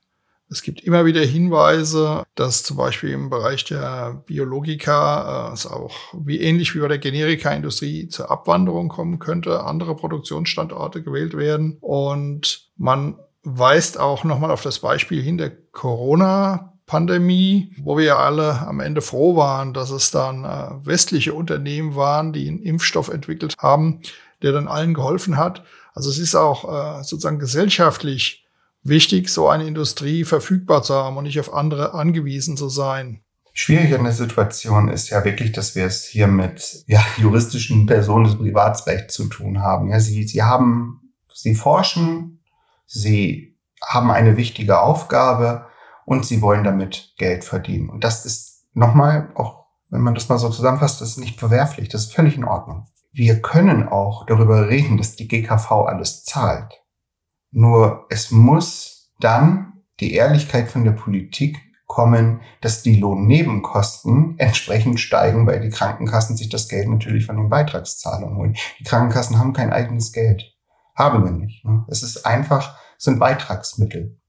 [0.48, 6.14] Es gibt immer wieder Hinweise, dass zum Beispiel im Bereich der Biologika äh, es auch
[6.14, 11.78] wie ähnlich wie bei der Generika-Industrie zur Abwanderung kommen könnte, andere Produktionsstandorte gewählt werden.
[11.80, 18.78] Und man weist auch nochmal auf das Beispiel hin der Corona-Pandemie, wo wir alle am
[18.78, 24.00] Ende froh waren, dass es dann äh, westliche Unternehmen waren, die einen Impfstoff entwickelt haben,
[24.42, 25.64] der dann allen geholfen hat.
[25.92, 28.45] Also es ist auch äh, sozusagen gesellschaftlich
[28.88, 33.20] wichtig, so eine Industrie verfügbar zu haben und nicht auf andere angewiesen zu sein.
[33.52, 38.24] Schwierig an der Situation ist ja wirklich, dass wir es hier mit ja, juristischen Personen
[38.24, 39.90] des Privatsrechts zu tun haben.
[39.90, 42.36] Ja, sie, sie haben, sie forschen
[42.86, 45.66] sie haben eine wichtige Aufgabe
[46.04, 47.90] und sie wollen damit Geld verdienen.
[47.90, 51.88] Und das ist nochmal, auch wenn man das mal so zusammenfasst, das ist nicht verwerflich,
[51.88, 52.86] das ist völlig in Ordnung.
[53.12, 56.82] Wir können auch darüber reden, dass die GKV alles zahlt.
[57.56, 65.46] Nur es muss dann die Ehrlichkeit von der Politik kommen, dass die Lohnnebenkosten entsprechend steigen,
[65.46, 68.56] weil die Krankenkassen sich das Geld natürlich von den Beitragszahlungen holen.
[68.78, 70.54] Die Krankenkassen haben kein eigenes Geld.
[70.94, 71.64] Haben wir nicht.
[71.64, 71.86] Ne?
[71.88, 74.20] Es ist einfach, sind Beitragsmittel.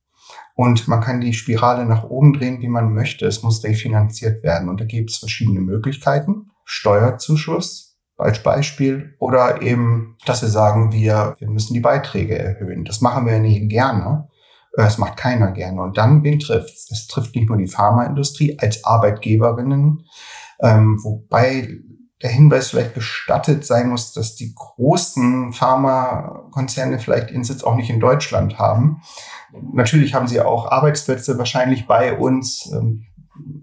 [0.55, 3.25] Und man kann die Spirale nach oben drehen, wie man möchte.
[3.27, 4.69] Es muss refinanziert werden.
[4.69, 6.51] Und da gibt es verschiedene Möglichkeiten.
[6.63, 7.86] Steuerzuschuss
[8.17, 12.83] als Beispiel oder eben, dass wir sagen, wir, wir müssen die Beiträge erhöhen.
[12.83, 14.27] Das machen wir ja nicht gerne.
[14.73, 15.81] Das macht keiner gerne.
[15.81, 16.91] Und dann, wen trifft's?
[16.91, 20.05] Es trifft nicht nur die Pharmaindustrie als Arbeitgeberinnen,
[20.61, 21.79] ähm, wobei
[22.21, 27.91] der Hinweis vielleicht gestattet sein muss, dass die großen Pharmakonzerne vielleicht ihren Sitz auch nicht
[27.91, 29.01] in Deutschland haben.
[29.73, 32.71] Natürlich haben sie auch Arbeitsplätze wahrscheinlich bei uns.
[32.73, 33.03] Ähm,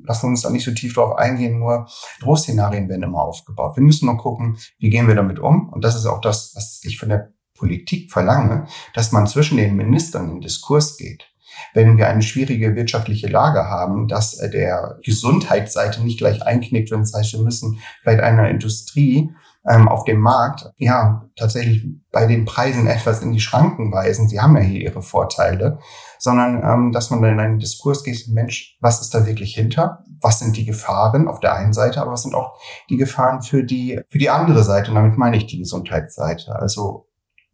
[0.04, 1.86] lassen uns da nicht so tief drauf eingehen, nur
[2.20, 3.76] Drohszenarien werden immer aufgebaut.
[3.76, 5.68] Wir müssen nur gucken, wie gehen wir damit um.
[5.70, 9.76] Und das ist auch das, was ich von der Politik verlange, dass man zwischen den
[9.76, 11.24] Ministern in Diskurs geht
[11.72, 17.00] wenn wir eine schwierige wirtschaftliche Lage haben, dass äh, der Gesundheitsseite nicht gleich einknickt, wenn
[17.00, 19.30] es heißt, wir müssen bei einer Industrie
[19.68, 24.28] ähm, auf dem Markt ja tatsächlich bei den Preisen etwas in die Schranken weisen.
[24.28, 25.78] Sie haben ja hier ihre Vorteile,
[26.24, 30.02] sondern ähm, dass man dann in einen Diskurs geht, Mensch, was ist da wirklich hinter?
[30.20, 32.58] Was sind die Gefahren auf der einen Seite, aber was sind auch
[32.88, 34.90] die Gefahren für die für die andere Seite?
[34.90, 36.56] Und damit meine ich die Gesundheitsseite.
[36.56, 37.08] Also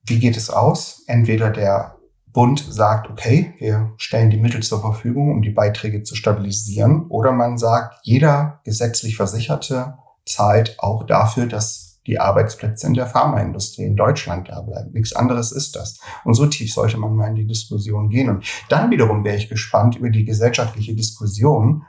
[0.04, 1.02] wie geht es aus?
[1.08, 1.96] Entweder der
[2.32, 7.06] Bund sagt, okay, wir stellen die Mittel zur Verfügung, um die Beiträge zu stabilisieren.
[7.08, 13.84] Oder man sagt, jeder gesetzlich Versicherte zahlt auch dafür, dass die Arbeitsplätze in der Pharmaindustrie
[13.84, 14.92] in Deutschland da bleiben.
[14.92, 16.00] Nichts anderes ist das.
[16.24, 18.30] Und so tief sollte man mal in die Diskussion gehen.
[18.30, 21.84] Und dann wiederum wäre ich gespannt über die gesellschaftliche Diskussion,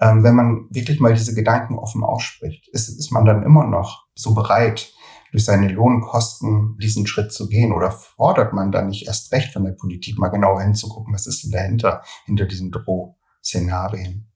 [0.00, 2.68] ähm, wenn man wirklich mal diese Gedanken offen ausspricht.
[2.68, 4.92] Ist, ist man dann immer noch so bereit,
[5.30, 7.72] durch seine Lohnkosten diesen Schritt zu gehen?
[7.72, 11.44] Oder fordert man da nicht erst recht von der Politik mal genauer hinzugucken, was ist
[11.44, 14.27] denn dahinter, hinter diesen Drohszenarien?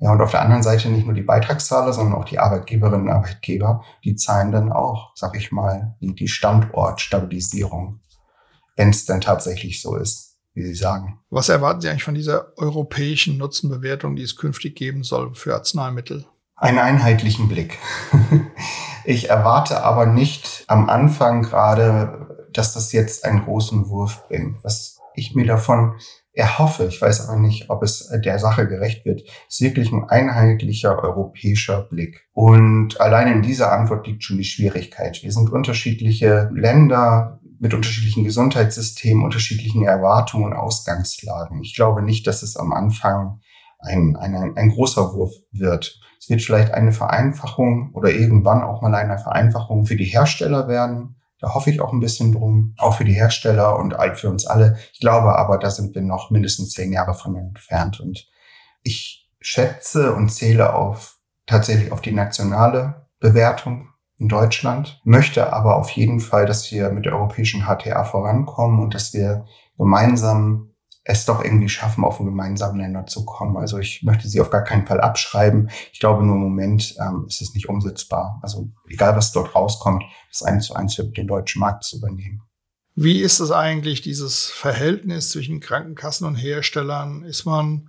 [0.00, 3.12] Ja, und auf der anderen Seite nicht nur die Beitragszahler, sondern auch die Arbeitgeberinnen und
[3.12, 8.00] Arbeitgeber, die zahlen dann auch, sag ich mal, die, die Standortstabilisierung,
[8.76, 11.18] wenn es denn tatsächlich so ist, wie Sie sagen.
[11.30, 16.26] Was erwarten Sie eigentlich von dieser europäischen Nutzenbewertung, die es künftig geben soll für Arzneimittel?
[16.54, 17.78] Einen einheitlichen Blick.
[19.04, 24.62] ich erwarte aber nicht am Anfang gerade, dass das jetzt einen großen Wurf bringt.
[24.62, 25.94] Was ich mir davon
[26.38, 31.02] erhoffe, ich weiß aber nicht, ob es der Sache gerecht wird, ist wirklich ein einheitlicher
[31.02, 32.28] europäischer Blick.
[32.32, 35.20] Und allein in dieser Antwort liegt schon die Schwierigkeit.
[35.22, 41.60] Wir sind unterschiedliche Länder mit unterschiedlichen Gesundheitssystemen, unterschiedlichen Erwartungen und Ausgangslagen.
[41.62, 43.40] Ich glaube nicht, dass es am Anfang
[43.80, 45.98] ein, ein, ein großer Wurf wird.
[46.20, 51.16] Es wird vielleicht eine Vereinfachung oder irgendwann auch mal eine Vereinfachung für die Hersteller werden
[51.40, 54.76] da hoffe ich auch ein bisschen drum, auch für die Hersteller und für uns alle.
[54.92, 58.00] Ich glaube aber, da sind wir noch mindestens zehn Jahre von entfernt.
[58.00, 58.26] Und
[58.82, 65.90] ich schätze und zähle auf tatsächlich auf die nationale Bewertung in Deutschland, möchte aber auf
[65.90, 69.46] jeden Fall, dass wir mit der europäischen HTA vorankommen und dass wir
[69.76, 70.74] gemeinsam
[71.10, 73.56] es doch irgendwie schaffen, auf einen gemeinsamen Nenner zu kommen.
[73.56, 75.70] Also ich möchte sie auf gar keinen Fall abschreiben.
[75.90, 78.38] Ich glaube, nur im Moment ähm, ist es nicht umsetzbar.
[78.42, 82.42] Also egal, was dort rauskommt, das eins zu eins für den deutschen Markt zu übernehmen.
[82.94, 87.22] Wie ist es eigentlich, dieses Verhältnis zwischen Krankenkassen und Herstellern?
[87.22, 87.88] Ist man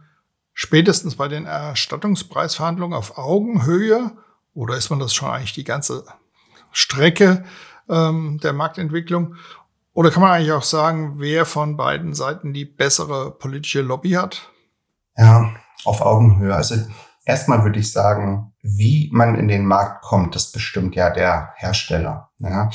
[0.54, 4.12] spätestens bei den Erstattungspreisverhandlungen auf Augenhöhe
[4.54, 6.06] oder ist man das schon eigentlich die ganze
[6.72, 7.44] Strecke
[7.90, 9.36] ähm, der Marktentwicklung?
[10.00, 14.50] Oder kann man eigentlich auch sagen, wer von beiden Seiten die bessere politische Lobby hat?
[15.18, 15.52] Ja,
[15.84, 16.56] auf Augenhöhe.
[16.56, 16.76] Also
[17.26, 22.30] erstmal würde ich sagen, wie man in den Markt kommt, das bestimmt ja der Hersteller.
[22.38, 22.70] Ja.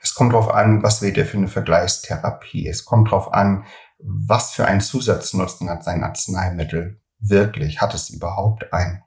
[0.00, 2.68] Es kommt darauf an, was wählt er für eine Vergleichstherapie.
[2.68, 3.64] Es kommt darauf an,
[3.98, 7.80] was für einen Zusatznutzen hat sein Arzneimittel wirklich.
[7.80, 9.02] Hat es überhaupt einen?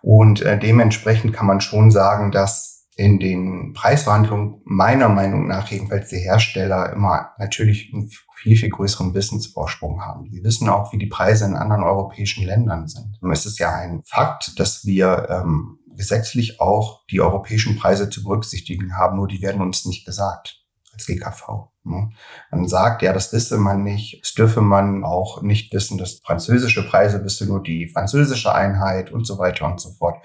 [0.00, 6.08] Und äh, dementsprechend kann man schon sagen, dass in den Preisverhandlungen meiner Meinung nach jedenfalls
[6.08, 10.30] die Hersteller immer natürlich einen viel, viel größeren Wissensvorsprung haben.
[10.30, 13.18] Sie wissen auch, wie die Preise in anderen europäischen Ländern sind.
[13.30, 18.96] Es ist ja ein Fakt, dass wir ähm, gesetzlich auch die europäischen Preise zu berücksichtigen
[18.96, 21.68] haben, nur die werden uns nicht gesagt als GKV.
[21.84, 22.10] Ne?
[22.50, 24.20] Man sagt, ja, das wisse man nicht.
[24.22, 29.26] Es dürfe man auch nicht wissen, dass französische Preise wisse nur die französische Einheit und
[29.26, 30.24] so weiter und so fort.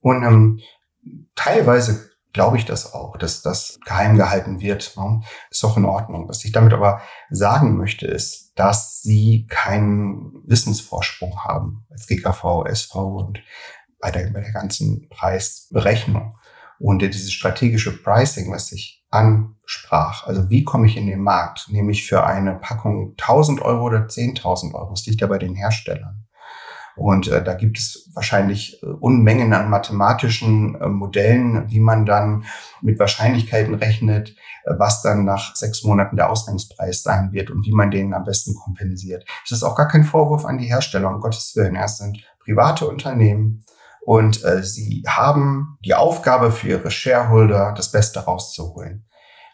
[0.00, 0.60] Und ähm,
[1.34, 4.94] teilweise glaube ich das auch, dass das geheim gehalten wird.
[5.50, 6.28] Ist auch in Ordnung.
[6.28, 13.16] Was ich damit aber sagen möchte, ist, dass sie keinen Wissensvorsprung haben als GKV, SV
[13.16, 13.38] und
[14.00, 16.36] bei der, bei der ganzen Preisberechnung.
[16.78, 22.06] Und dieses strategische Pricing, was ich ansprach, also wie komme ich in den Markt, nämlich
[22.06, 26.25] für eine Packung 1000 Euro oder 10.000 Euro, das liegt ja bei den Herstellern.
[26.96, 32.44] Und äh, da gibt es wahrscheinlich äh, Unmengen an mathematischen äh, Modellen, wie man dann
[32.80, 34.30] mit Wahrscheinlichkeiten rechnet,
[34.64, 38.24] äh, was dann nach sechs Monaten der Ausgangspreis sein wird und wie man den am
[38.24, 39.26] besten kompensiert.
[39.44, 41.76] Das ist auch gar kein Vorwurf an die Hersteller, um Gottes Willen.
[41.76, 43.64] Es sind private Unternehmen
[44.00, 49.04] und äh, sie haben die Aufgabe für ihre Shareholder, das Beste rauszuholen.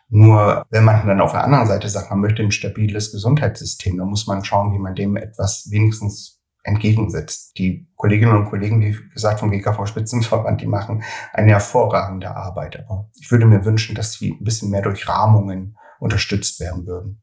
[0.09, 4.09] Nur wenn man dann auf der anderen Seite sagt, man möchte ein stabiles Gesundheitssystem, dann
[4.09, 7.59] muss man schauen, wie man dem etwas wenigstens entgegensetzt.
[7.59, 12.81] Die Kolleginnen und Kollegen, wie gesagt, vom GKV Spitzenverband, die machen eine hervorragende Arbeit.
[12.81, 17.23] Aber ich würde mir wünschen, dass sie ein bisschen mehr durch Rahmungen unterstützt werden würden.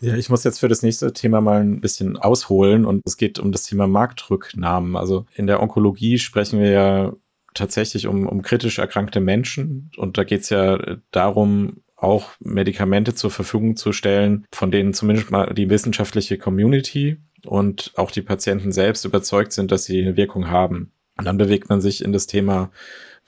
[0.00, 3.38] Ja, ich muss jetzt für das nächste Thema mal ein bisschen ausholen und es geht
[3.38, 4.96] um das Thema Marktrücknahmen.
[4.96, 7.12] Also in der Onkologie sprechen wir ja
[7.54, 10.78] tatsächlich um, um kritisch erkrankte Menschen und da geht es ja
[11.10, 17.92] darum, auch Medikamente zur Verfügung zu stellen, von denen zumindest mal die wissenschaftliche Community und
[17.96, 20.92] auch die Patienten selbst überzeugt sind, dass sie eine Wirkung haben.
[21.16, 22.70] Und dann bewegt man sich in das Thema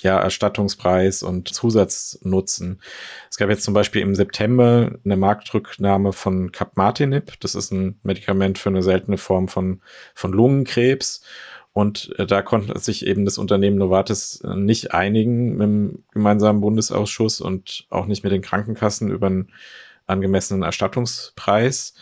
[0.00, 2.80] ja, Erstattungspreis und Zusatznutzen.
[3.30, 7.38] Es gab jetzt zum Beispiel im September eine Marktrücknahme von Capmatinib.
[7.40, 9.80] Das ist ein Medikament für eine seltene Form von,
[10.14, 11.22] von Lungenkrebs.
[11.72, 17.86] Und äh, da konnte sich eben das Unternehmen Novartis nicht einigen dem gemeinsamen Bundesausschuss und
[17.90, 19.52] auch nicht mit den Krankenkassen über einen
[20.06, 21.94] angemessenen Erstattungspreis.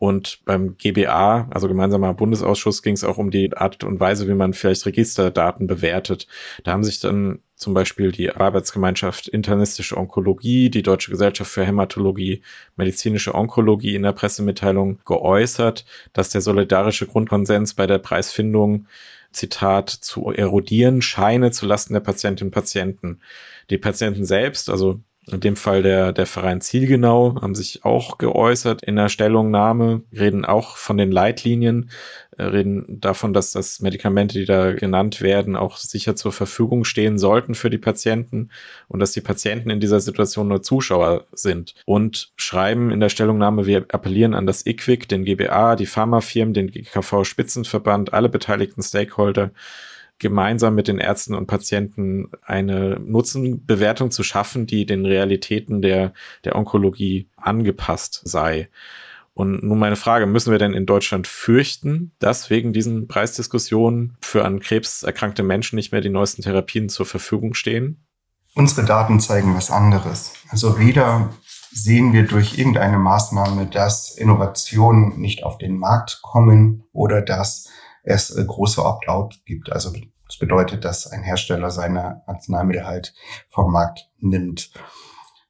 [0.00, 4.34] Und beim GBA, also gemeinsamer Bundesausschuss, ging es auch um die Art und Weise, wie
[4.34, 6.26] man vielleicht Registerdaten bewertet.
[6.64, 12.40] Da haben sich dann zum Beispiel die Arbeitsgemeinschaft Internistische Onkologie, die Deutsche Gesellschaft für Hämatologie,
[12.76, 15.84] medizinische Onkologie in der Pressemitteilung geäußert,
[16.14, 18.86] dass der solidarische Grundkonsens bei der Preisfindung
[19.32, 23.20] Zitat, zu erodieren scheine zu Lasten der Patientinnen und Patienten.
[23.68, 25.00] Die Patienten selbst, also
[25.32, 30.44] in dem Fall der, der Verein Zielgenau haben sich auch geäußert in der Stellungnahme, reden
[30.44, 31.90] auch von den Leitlinien,
[32.36, 37.18] äh, reden davon, dass das Medikamente, die da genannt werden, auch sicher zur Verfügung stehen
[37.18, 38.50] sollten für die Patienten
[38.88, 43.66] und dass die Patienten in dieser Situation nur Zuschauer sind und schreiben in der Stellungnahme,
[43.66, 49.50] wir appellieren an das IQWIC, den GBA, die Pharmafirmen, den GKV Spitzenverband, alle beteiligten Stakeholder,
[50.20, 56.12] gemeinsam mit den Ärzten und Patienten eine Nutzenbewertung zu schaffen, die den Realitäten der,
[56.44, 58.68] der Onkologie angepasst sei.
[59.32, 64.44] Und nun meine Frage, müssen wir denn in Deutschland fürchten, dass wegen diesen Preisdiskussionen für
[64.44, 68.04] an Krebs erkrankte Menschen nicht mehr die neuesten Therapien zur Verfügung stehen?
[68.54, 70.34] Unsere Daten zeigen was anderes.
[70.50, 71.30] Also weder
[71.72, 77.68] sehen wir durch irgendeine Maßnahme, dass Innovationen nicht auf den Markt kommen oder dass
[78.02, 79.72] es äh, große Opt-out gibt.
[79.72, 79.92] Also
[80.26, 83.14] das bedeutet, dass ein Hersteller seine Arzneimittel halt
[83.48, 84.72] vom Markt nimmt.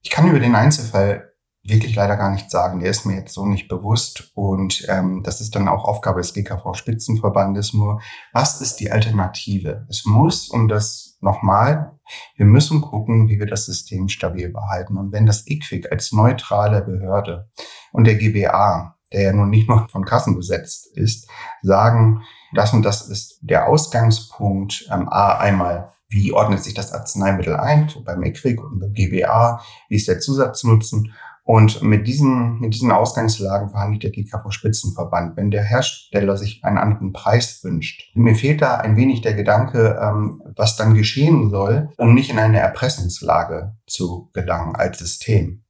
[0.02, 1.30] Ich kann über den Einzelfall
[1.62, 2.80] wirklich leider gar nichts sagen.
[2.80, 4.32] Der ist mir jetzt so nicht bewusst.
[4.34, 8.00] Und ähm, das ist dann auch Aufgabe des GKV-Spitzenverbandes nur.
[8.32, 9.86] Was ist die Alternative?
[9.88, 11.98] Es muss, und das nochmal,
[12.36, 14.96] wir müssen gucken, wie wir das System stabil behalten.
[14.96, 17.50] Und wenn das IQWIC als neutrale Behörde
[17.92, 21.28] und der GBA, der ja nun nicht nur von Kassen besetzt ist,
[21.62, 24.88] sagen, das und das ist der Ausgangspunkt.
[24.90, 29.60] Ähm, A, einmal, wie ordnet sich das Arzneimittel ein, so beim EQUIC und beim GBA,
[29.88, 31.12] wie ist der Zusatznutzen?
[31.44, 35.36] Und mit diesen, mit diesen Ausgangslagen verhandelt der GKV-Spitzenverband.
[35.36, 39.98] Wenn der Hersteller sich einen anderen Preis wünscht, mir fehlt da ein wenig der Gedanke,
[40.00, 45.64] ähm, was dann geschehen soll, um nicht in eine Erpressungslage zu gelangen als System.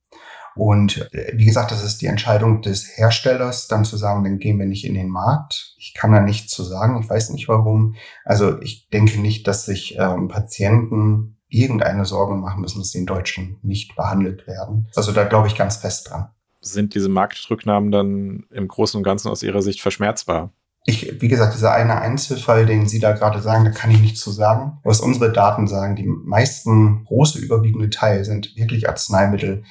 [0.56, 4.58] Und äh, wie gesagt, das ist die Entscheidung des Herstellers, dann zu sagen, dann gehen
[4.58, 5.74] wir nicht in den Markt.
[5.78, 7.94] Ich kann da nichts zu sagen, ich weiß nicht warum.
[8.24, 13.06] Also ich denke nicht, dass sich ähm, Patienten irgendeine Sorgen machen müssen, dass sie in
[13.06, 14.88] Deutschland nicht behandelt werden.
[14.94, 16.28] Also da glaube ich ganz fest dran.
[16.60, 20.52] Sind diese Marktrücknahmen dann im Großen und Ganzen aus Ihrer Sicht verschmerzbar?
[20.84, 24.20] Ich, wie gesagt, dieser eine Einzelfall, den Sie da gerade sagen, da kann ich nichts
[24.20, 24.78] zu sagen.
[24.82, 29.64] Was unsere Daten sagen, die meisten große überwiegende Teil sind wirklich Arzneimittel,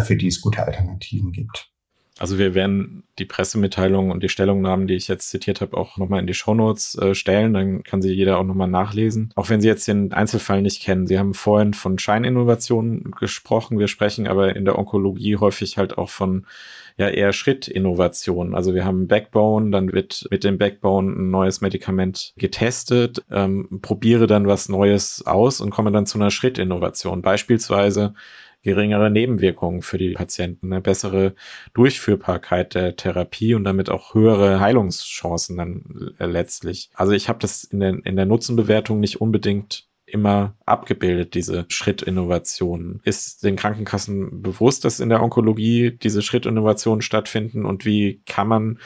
[0.00, 1.72] für die es gute Alternativen gibt.
[2.18, 6.20] Also wir werden die Pressemitteilungen und die Stellungnahmen, die ich jetzt zitiert habe, auch nochmal
[6.20, 7.52] in die Shownotes äh, stellen.
[7.52, 9.32] Dann kann sie jeder auch nochmal nachlesen.
[9.34, 11.06] Auch wenn Sie jetzt den Einzelfall nicht kennen.
[11.06, 13.78] Sie haben vorhin von Scheininnovationen gesprochen.
[13.78, 16.46] Wir sprechen aber in der Onkologie häufig halt auch von
[16.98, 18.54] ja eher Schrittinnovationen.
[18.54, 24.26] Also wir haben Backbone, dann wird mit dem Backbone ein neues Medikament getestet, ähm, probiere
[24.26, 27.22] dann was Neues aus und komme dann zu einer Schrittinnovation.
[27.22, 28.14] Beispielsweise
[28.62, 31.34] geringere Nebenwirkungen für die Patienten, eine bessere
[31.74, 36.90] Durchführbarkeit der Therapie und damit auch höhere Heilungschancen dann äh, letztlich.
[36.94, 43.00] Also ich habe das in der, in der Nutzenbewertung nicht unbedingt immer abgebildet, diese Schrittinnovationen.
[43.04, 48.78] Ist den Krankenkassen bewusst, dass in der Onkologie diese Schrittinnovationen stattfinden und wie kann man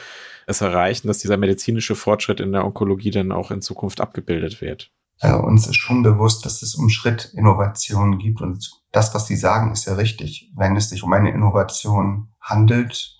[0.45, 4.91] es erreichen, dass dieser medizinische Fortschritt in der Onkologie dann auch in Zukunft abgebildet wird?
[5.19, 9.71] Äh, uns ist schon bewusst, dass es um Schrittinnovationen gibt und das, was Sie sagen,
[9.71, 10.51] ist ja richtig.
[10.55, 13.15] Wenn es sich um eine Innovation handelt,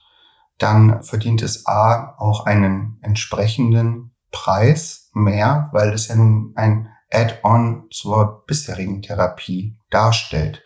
[0.58, 7.88] dann verdient es A auch einen entsprechenden Preis mehr, weil es ja nun ein Add-on
[7.92, 10.64] zur bisherigen Therapie darstellt.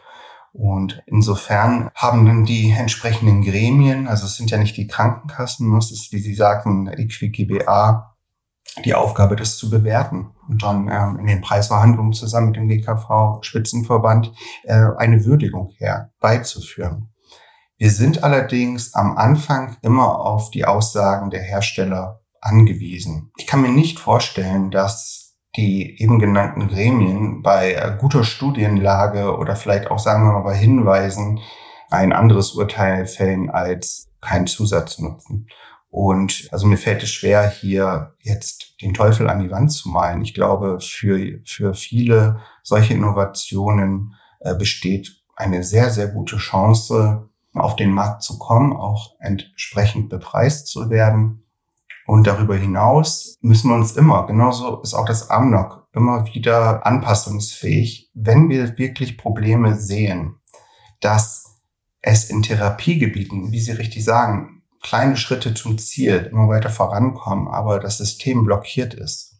[0.54, 5.92] Und insofern haben dann die entsprechenden Gremien, also es sind ja nicht die Krankenkassen, es
[5.92, 8.11] ist, wie Sie sagten, GBA,
[8.86, 14.32] die Aufgabe, das zu bewerten und dann ähm, in den Preisverhandlungen zusammen mit dem GKV-Spitzenverband
[14.64, 17.10] äh, eine Würdigung herbeizuführen.
[17.78, 23.32] Wir sind allerdings am Anfang immer auf die Aussagen der Hersteller angewiesen.
[23.38, 29.56] Ich kann mir nicht vorstellen, dass die eben genannten Gremien bei äh, guter Studienlage oder
[29.56, 31.40] vielleicht auch, sagen wir mal, bei Hinweisen
[31.90, 35.48] ein anderes Urteil fällen als kein Zusatznutzen.
[35.92, 40.22] Und also mir fällt es schwer, hier jetzt den Teufel an die Wand zu malen.
[40.22, 47.76] Ich glaube, für, für viele solche Innovationen äh, besteht eine sehr, sehr gute Chance, auf
[47.76, 51.44] den Markt zu kommen, auch entsprechend bepreist zu werden.
[52.08, 58.10] Und darüber hinaus müssen wir uns immer, genauso ist auch das Amnok, immer wieder anpassungsfähig,
[58.14, 60.40] wenn wir wirklich Probleme sehen,
[61.02, 61.60] dass
[62.02, 67.80] es in Therapiegebieten, wie Sie richtig sagen, kleine Schritte zum Ziel, immer weiter vorankommen, aber
[67.80, 69.40] das System blockiert ist.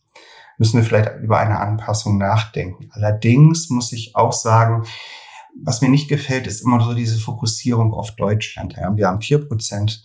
[0.58, 2.90] müssen wir vielleicht über eine Anpassung nachdenken.
[2.92, 4.86] Allerdings muss ich auch sagen,
[5.64, 8.76] was mir nicht gefällt, ist immer so diese Fokussierung auf Deutschland.
[8.76, 10.04] wir haben vier Prozent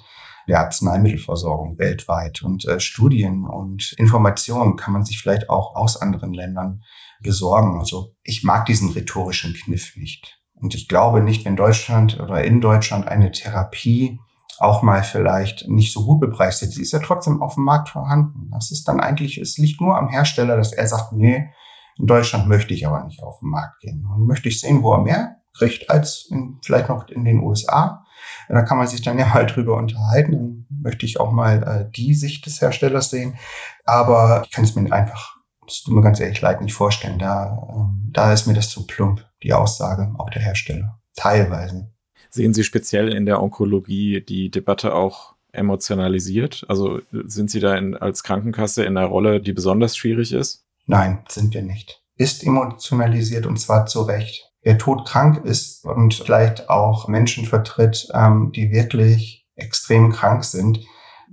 [0.49, 6.33] der Arzneimittelversorgung weltweit und äh, Studien und Informationen kann man sich vielleicht auch aus anderen
[6.33, 6.83] Ländern
[7.21, 7.79] besorgen.
[7.79, 10.41] Also ich mag diesen rhetorischen Kniff nicht.
[10.55, 14.21] Und ich glaube nicht, wenn Deutschland oder in Deutschland eine Therapie
[14.59, 17.89] auch mal vielleicht nicht so gut bepreist wird, sie ist ja trotzdem auf dem Markt
[17.89, 18.51] vorhanden.
[18.53, 21.51] Das ist dann eigentlich, es liegt nur am Hersteller, dass er sagt, nee,
[21.99, 24.07] in Deutschland möchte ich aber nicht auf den Markt gehen.
[24.07, 28.05] Und möchte ich sehen, wo er mehr kriegt als in, vielleicht noch in den USA.
[28.49, 30.33] Da kann man sich dann ja mal drüber unterhalten.
[30.33, 33.37] Dann möchte ich auch mal äh, die Sicht des Herstellers sehen.
[33.85, 35.37] Aber ich kann es mir einfach,
[35.67, 37.19] das tut mir ganz ehrlich leid, nicht vorstellen.
[37.19, 41.01] Da, äh, da ist mir das zu plump, die Aussage, auch der Hersteller.
[41.15, 41.91] Teilweise.
[42.31, 46.65] Sehen Sie speziell in der Onkologie die Debatte auch emotionalisiert?
[46.69, 50.65] Also sind Sie da in, als Krankenkasse in einer Rolle, die besonders schwierig ist?
[50.87, 52.03] Nein, sind wir nicht.
[52.17, 54.53] Ist emotionalisiert und zwar zu Recht.
[54.63, 60.81] Wer todkrank ist und vielleicht auch Menschen vertritt, ähm, die wirklich extrem krank sind,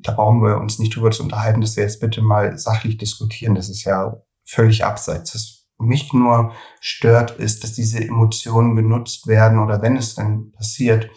[0.03, 3.55] da brauchen wir uns nicht drüber zu unterhalten, dass wir jetzt bitte mal sachlich diskutieren.
[3.55, 5.31] Das ist ja völlig abseits.
[5.31, 11.09] Das mich nur stört, ist, dass diese Emotionen genutzt werden oder wenn es dann passiert,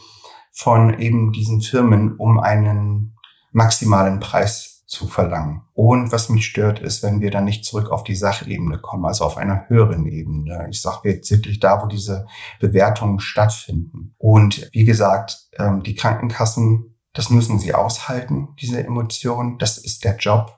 [0.53, 3.17] von eben diesen Firmen, um einen
[3.53, 5.63] maximalen Preis zu verlangen.
[5.75, 9.25] Und was mich stört, ist, wenn wir dann nicht zurück auf die Sachebene kommen, also
[9.25, 10.69] auf einer höheren Ebene.
[10.71, 12.27] Ich sage jetzt wirklich da, wo diese
[12.61, 14.15] Bewertungen stattfinden.
[14.17, 19.59] Und wie gesagt, ähm, die Krankenkassen, das müssen sie aushalten, diese Emotionen.
[19.59, 20.57] Das ist der Job.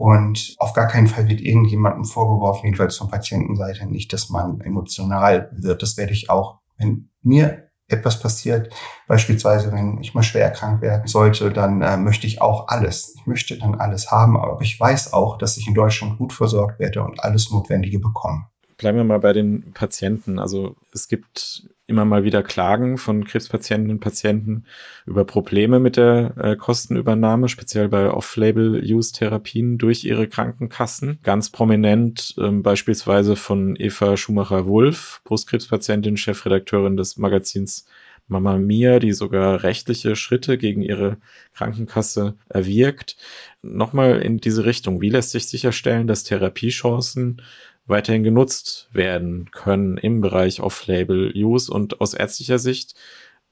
[0.00, 5.50] Und auf gar keinen Fall wird irgendjemandem vorgeworfen, jedenfalls von Patientenseite nicht, dass man emotional
[5.52, 5.82] wird.
[5.82, 8.72] Das werde ich auch, wenn mir etwas passiert,
[9.08, 13.14] beispielsweise wenn ich mal schwer erkrankt werden sollte, dann äh, möchte ich auch alles.
[13.14, 16.78] Ich möchte dann alles haben, aber ich weiß auch, dass ich in Deutschland gut versorgt
[16.78, 18.46] werde und alles Notwendige bekomme.
[18.80, 20.38] Bleiben wir mal bei den Patienten.
[20.38, 24.64] Also es gibt immer mal wieder Klagen von Krebspatientinnen und Patienten
[25.04, 31.18] über Probleme mit der äh, Kostenübernahme, speziell bei Off-Label-Use-Therapien durch ihre Krankenkassen.
[31.22, 37.84] Ganz prominent ähm, beispielsweise von Eva Schumacher-Wulff, Brustkrebspatientin, Chefredakteurin des Magazins
[38.28, 41.18] Mama Mia, die sogar rechtliche Schritte gegen ihre
[41.52, 43.16] Krankenkasse erwirkt.
[43.60, 45.00] Nochmal in diese Richtung.
[45.02, 47.42] Wie lässt sich sicherstellen, dass Therapiechancen
[47.90, 52.94] weiterhin genutzt werden können im Bereich Off-Label-Use und aus ärztlicher Sicht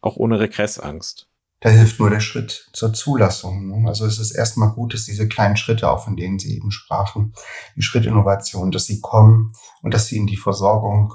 [0.00, 1.28] auch ohne Regressangst.
[1.60, 3.66] Da hilft nur der Schritt zur Zulassung.
[3.66, 3.88] Ne?
[3.88, 7.34] Also es ist erstmal gut, dass diese kleinen Schritte, auch von denen Sie eben sprachen,
[7.74, 11.14] die Schrittinnovation, dass sie kommen und dass sie in die Versorgung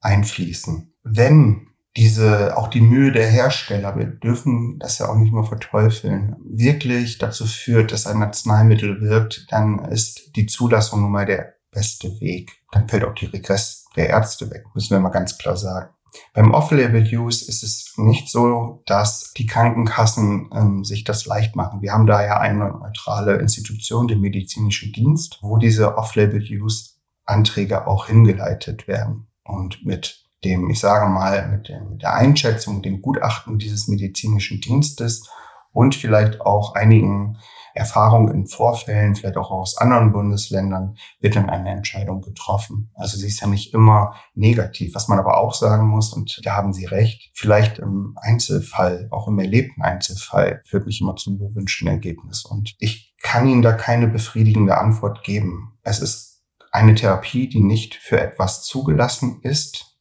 [0.00, 0.94] einfließen.
[1.02, 1.66] Wenn
[1.96, 7.18] diese, auch die Mühe der Hersteller, wir dürfen das ja auch nicht mehr verteufeln, wirklich
[7.18, 12.62] dazu führt, dass ein Arzneimittel wirkt, dann ist die Zulassung nun mal der beste Weg.
[12.72, 15.90] Dann fällt auch die Regress der Ärzte weg, müssen wir mal ganz klar sagen.
[16.34, 21.82] Beim Off-Label-Use ist es nicht so, dass die Krankenkassen ähm, sich das leicht machen.
[21.82, 28.88] Wir haben da ja eine neutrale Institution, den medizinischen Dienst, wo diese Off-Label-Use-Anträge auch hingeleitet
[28.88, 29.28] werden.
[29.44, 34.60] Und mit dem, ich sage mal, mit, dem, mit der Einschätzung, dem Gutachten dieses medizinischen
[34.60, 35.28] Dienstes
[35.72, 37.38] und vielleicht auch einigen
[37.74, 42.90] Erfahrung in Vorfällen, vielleicht auch aus anderen Bundesländern, wird dann eine Entscheidung getroffen.
[42.94, 44.94] Also sie ist ja nicht immer negativ.
[44.94, 49.28] Was man aber auch sagen muss, und da haben Sie recht, vielleicht im Einzelfall, auch
[49.28, 52.44] im erlebten Einzelfall, führt nicht immer zum gewünschten Ergebnis.
[52.44, 55.78] Und ich kann Ihnen da keine befriedigende Antwort geben.
[55.82, 56.42] Es ist
[56.72, 59.98] eine Therapie, die nicht für etwas zugelassen ist.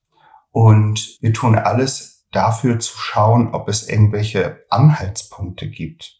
[0.52, 6.19] Und wir tun alles dafür zu schauen, ob es irgendwelche Anhaltspunkte gibt.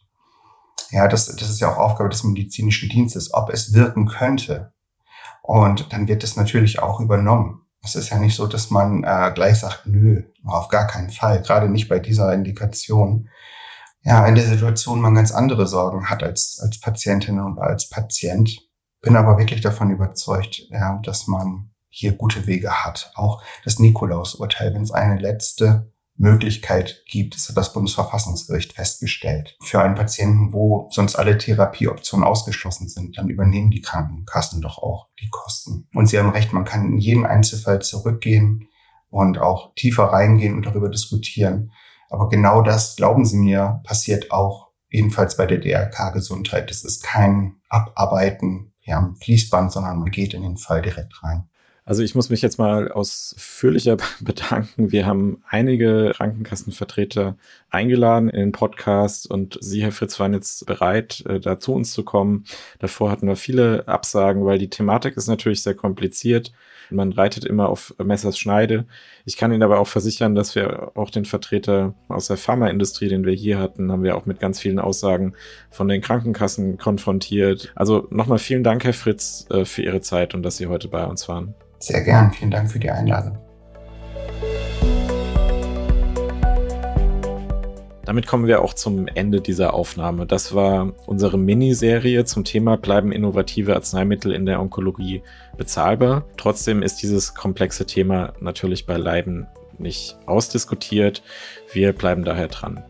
[0.90, 4.72] Ja, das, das ist ja auch Aufgabe des medizinischen Dienstes, ob es wirken könnte.
[5.42, 7.62] Und dann wird es natürlich auch übernommen.
[7.82, 11.40] Es ist ja nicht so, dass man äh, gleich sagt, nö, auf gar keinen Fall,
[11.42, 13.28] gerade nicht bei dieser Indikation.
[14.02, 18.58] Ja, in der Situation man ganz andere Sorgen hat als, als Patientin und als Patient.
[19.00, 23.12] Bin aber wirklich davon überzeugt, ja, dass man hier gute Wege hat.
[23.14, 25.89] Auch das Nikolaus-Urteil, wenn es eine letzte
[26.20, 29.56] Möglichkeit gibt, das hat das Bundesverfassungsgericht festgestellt.
[29.62, 35.08] Für einen Patienten, wo sonst alle Therapieoptionen ausgeschlossen sind, dann übernehmen die Krankenkassen doch auch
[35.18, 35.88] die Kosten.
[35.94, 38.68] Und Sie haben recht, man kann in jeden Einzelfall zurückgehen
[39.08, 41.72] und auch tiefer reingehen und darüber diskutieren.
[42.10, 46.68] Aber genau das, glauben Sie mir, passiert auch jedenfalls bei der DRK Gesundheit.
[46.68, 51.49] Das ist kein Abarbeiten ja, am Fließband, sondern man geht in den Fall direkt rein.
[51.90, 54.92] Also ich muss mich jetzt mal ausführlicher bedanken.
[54.92, 57.36] Wir haben einige Krankenkassenvertreter
[57.68, 61.90] eingeladen in den Podcast und Sie, Herr Fritz, waren jetzt bereit, äh, da zu uns
[61.90, 62.44] zu kommen.
[62.78, 66.52] Davor hatten wir viele Absagen, weil die Thematik ist natürlich sehr kompliziert.
[66.90, 68.84] Man reitet immer auf Messers Schneide.
[69.24, 73.26] Ich kann Ihnen aber auch versichern, dass wir auch den Vertreter aus der Pharmaindustrie, den
[73.26, 75.34] wir hier hatten, haben wir auch mit ganz vielen Aussagen
[75.70, 77.72] von den Krankenkassen konfrontiert.
[77.74, 81.04] Also nochmal vielen Dank, Herr Fritz, äh, für Ihre Zeit und dass Sie heute bei
[81.04, 81.56] uns waren.
[81.80, 82.30] Sehr gern.
[82.32, 83.38] Vielen Dank für die Einladung.
[88.04, 90.26] Damit kommen wir auch zum Ende dieser Aufnahme.
[90.26, 95.22] Das war unsere Miniserie zum Thema Bleiben innovative Arzneimittel in der Onkologie
[95.56, 96.24] bezahlbar.
[96.36, 99.46] Trotzdem ist dieses komplexe Thema natürlich bei Leiden
[99.78, 101.22] nicht ausdiskutiert.
[101.72, 102.82] Wir bleiben daher dran.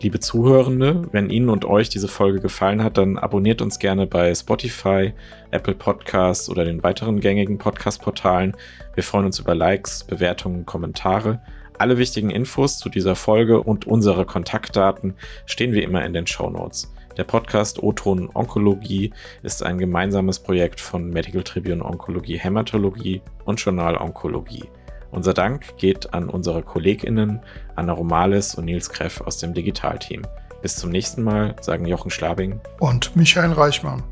[0.00, 4.34] Liebe Zuhörende, wenn Ihnen und euch diese Folge gefallen hat, dann abonniert uns gerne bei
[4.34, 5.14] Spotify,
[5.50, 8.54] Apple Podcasts oder den weiteren gängigen Podcast-Portalen.
[8.94, 11.40] Wir freuen uns über Likes, Bewertungen, Kommentare.
[11.78, 15.14] Alle wichtigen Infos zu dieser Folge und unsere Kontaktdaten
[15.46, 16.92] stehen wie immer in den Show Notes.
[17.16, 23.96] Der Podcast O-Ton Onkologie ist ein gemeinsames Projekt von Medical Tribune Onkologie Hämatologie und Journal
[23.96, 24.64] Onkologie.
[25.10, 27.40] Unser Dank geht an unsere KollegInnen
[27.74, 30.22] Anna Romales und Nils Kreff aus dem Digitalteam.
[30.62, 34.02] Bis zum nächsten Mal, sagen Jochen Schlabing und Michael Reichmann.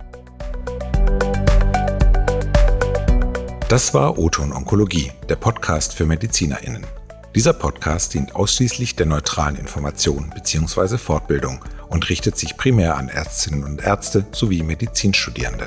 [3.68, 6.86] Das war O-Ton Onkologie, der Podcast für MedizinerInnen.
[7.34, 10.98] Dieser Podcast dient ausschließlich der neutralen Information bzw.
[10.98, 15.66] Fortbildung und richtet sich primär an Ärztinnen und Ärzte sowie Medizinstudierende.